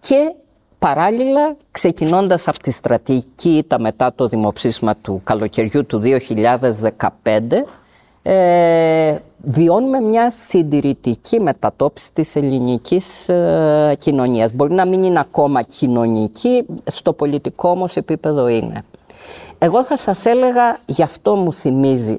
Και 0.00 0.34
Παράλληλα, 0.80 1.56
ξεκινώντας 1.70 2.48
από 2.48 2.58
τη 2.58 2.70
στρατηγική 2.70 3.48
ήττα 3.48 3.80
μετά 3.80 4.12
το 4.14 4.26
δημοψήφισμα 4.26 4.96
του 4.96 5.20
καλοκαιριού 5.24 5.86
του 5.86 6.00
2015, 6.02 7.64
ε, 8.22 9.18
βιώνουμε 9.42 10.00
μια 10.00 10.30
συντηρητική 10.30 11.40
μετατόπιση 11.40 12.12
της 12.12 12.36
ελληνικής 12.36 13.28
ε, 13.28 13.94
κοινωνίας. 13.98 14.52
Μπορεί 14.52 14.74
να 14.74 14.86
μην 14.86 15.02
είναι 15.02 15.20
ακόμα 15.20 15.62
κοινωνική, 15.62 16.66
στο 16.84 17.12
πολιτικό 17.12 17.68
όμως 17.68 17.96
επίπεδο 17.96 18.48
είναι. 18.48 18.84
Εγώ 19.58 19.84
θα 19.84 19.96
σας 19.96 20.24
έλεγα, 20.24 20.78
γι' 20.86 21.02
αυτό 21.02 21.34
μου 21.34 21.52
θυμίζει 21.52 22.18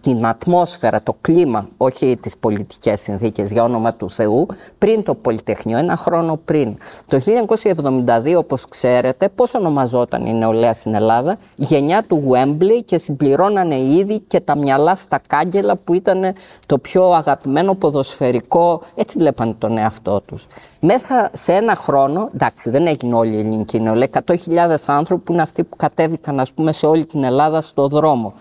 την 0.00 0.26
ατμόσφαιρα, 0.26 1.02
το 1.02 1.16
κλίμα, 1.20 1.68
όχι 1.76 2.16
τις 2.20 2.36
πολιτικές 2.36 3.00
συνθήκες 3.00 3.52
για 3.52 3.62
όνομα 3.62 3.94
του 3.94 4.10
Θεού, 4.10 4.46
πριν 4.78 5.02
το 5.02 5.14
Πολυτεχνείο, 5.14 5.78
ένα 5.78 5.96
χρόνο 5.96 6.40
πριν. 6.44 6.76
Το 7.06 7.20
1972, 7.20 8.36
όπως 8.36 8.64
ξέρετε, 8.68 9.28
πώς 9.28 9.54
ονομαζόταν 9.54 10.26
η 10.26 10.34
νεολαία 10.34 10.72
στην 10.72 10.94
Ελλάδα, 10.94 11.36
γενιά 11.56 12.04
του 12.08 12.22
Wembley 12.30 12.82
και 12.84 12.98
συμπληρώνανε 12.98 13.78
ήδη 13.80 14.20
και 14.20 14.40
τα 14.40 14.56
μυαλά 14.56 14.94
στα 14.94 15.20
κάγκελα 15.26 15.76
που 15.76 15.94
ήταν 15.94 16.34
το 16.66 16.78
πιο 16.78 17.12
αγαπημένο 17.12 17.74
ποδοσφαιρικό, 17.74 18.82
έτσι 18.94 19.18
βλέπανε 19.18 19.54
τον 19.58 19.78
εαυτό 19.78 20.20
τους. 20.20 20.46
Μέσα 20.80 21.30
σε 21.32 21.52
ένα 21.52 21.74
χρόνο, 21.74 22.28
εντάξει 22.34 22.70
δεν 22.70 22.86
έγινε 22.86 23.14
όλη 23.14 23.34
η 23.34 23.38
ελληνική 23.38 23.80
νεολαία, 23.80 24.08
100.000 24.26 24.76
άνθρωποι 24.86 25.22
που 25.22 25.32
είναι 25.32 25.42
αυτοί 25.42 25.64
που 25.64 25.76
κατέβηκαν 25.76 26.40
ας 26.40 26.52
πούμε 26.52 26.72
σε 26.72 26.86
όλη 26.86 27.06
την 27.06 27.24
Ελλάδα 27.24 27.60
στο 27.60 27.88
δρόμο. 27.88 28.34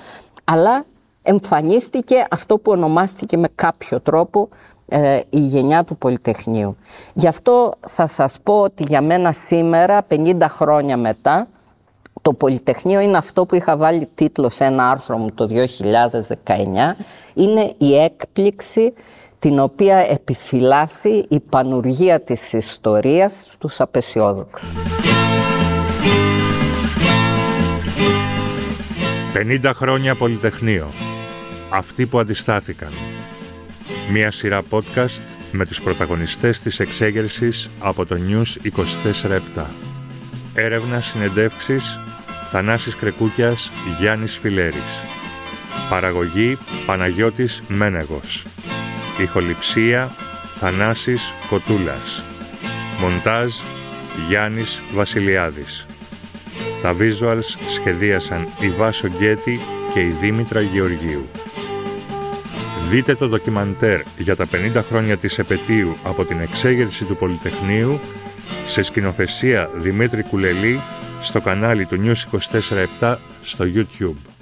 Αλλά 0.44 0.86
εμφανίστηκε 1.26 2.28
αυτό 2.32 2.58
που 2.58 2.72
ονομάστηκε 2.72 3.38
με 3.38 3.48
κάποιο 3.56 4.00
τρόπο 4.00 4.50
ε, 4.88 5.20
η 5.30 5.40
γενιά 5.40 5.84
του 5.84 5.98
Πολυτεχνείου. 5.98 6.78
Γι' 7.14 7.28
αυτό 7.28 7.74
θα 7.88 8.08
σας 8.08 8.40
πω 8.44 8.62
ότι 8.62 8.84
για 8.88 9.02
μένα 9.02 9.32
σήμερα, 9.32 10.06
50 10.10 10.36
χρόνια 10.50 10.98
μετά, 10.98 11.48
το 12.22 12.34
Πολυτεχνείο 12.34 13.00
είναι 13.00 13.18
αυτό 13.18 13.46
που 13.46 13.56
είχα 13.56 13.78
βάλει 13.78 14.10
τίτλο 14.16 14.50
σε 14.50 14.66
ένα 14.66 14.90
άρθρο 14.90 15.18
μου 15.18 15.32
το 15.32 15.48
2019. 16.46 16.54
Είναι 17.34 17.74
η 17.78 17.98
έκπληξη 17.98 18.94
την 19.40 19.60
οποία 19.60 19.98
επιφυλάσσει 19.98 21.26
η 21.30 21.40
πανουργία 21.40 22.22
της 22.22 22.54
ιστορίας 22.54 23.46
στους 23.52 23.82
απεσιόδοξους. 23.82 24.70
50 29.34 29.72
χρόνια 29.74 30.16
Πολυτεχνείο 30.16 31.15
αυτοί 31.70 32.06
που 32.06 32.20
αντιστάθηκαν. 32.20 32.92
Μία 34.12 34.32
σειρά 34.32 34.62
podcast 34.70 35.22
με 35.52 35.66
τους 35.66 35.82
πρωταγωνιστές 35.82 36.60
της 36.60 36.80
εξέγερσης 36.80 37.70
από 37.80 38.06
το 38.06 38.18
News 38.30 38.66
24-7. 39.56 39.66
Έρευνα 40.54 41.02
συνεντεύξεις 41.02 42.00
Θανάσης 42.52 42.96
Κρεκούκιας 42.96 43.72
Γιάννης 44.00 44.38
Φιλέρης. 44.38 45.04
Παραγωγή 45.90 46.58
Παναγιώτης 46.86 47.64
Μένεγος. 47.68 48.46
Ηχοληψία 49.22 50.16
Θανάσης 50.60 51.34
Κοτούλας. 51.50 52.24
Μοντάζ 53.00 53.54
Γιάννης 54.28 54.82
Βασιλιάδης. 54.94 55.86
Τα 56.82 56.96
visuals 57.00 57.58
σχεδίασαν 57.68 58.48
η 58.60 58.70
Βάσο 58.70 59.08
Γκέτη 59.08 59.60
και 59.96 60.02
η 60.02 60.10
Δήμητρα 60.10 60.62
Γεωργίου. 60.62 61.26
Δείτε 62.90 63.16
το 63.16 63.28
ντοκιμαντέρ 63.28 64.02
για 64.18 64.36
τα 64.36 64.46
50 64.76 64.82
χρόνια 64.88 65.18
της 65.18 65.40
επαιτίου 65.40 65.96
από 66.04 66.26
την 66.26 66.40
εξέγερση 66.40 67.06
του 67.06 67.16
Πολυτεχνείου 67.16 68.00
σε 68.68 68.82
σκηνοθεσία 68.82 69.70
Δημήτρη 69.74 70.24
Κουλελή 70.24 70.82
στο 71.22 71.42
κανάλι 71.42 71.86
του 71.86 72.02
News 72.04 72.40
24 73.02 73.16
στο 73.42 73.66
YouTube. 73.76 74.35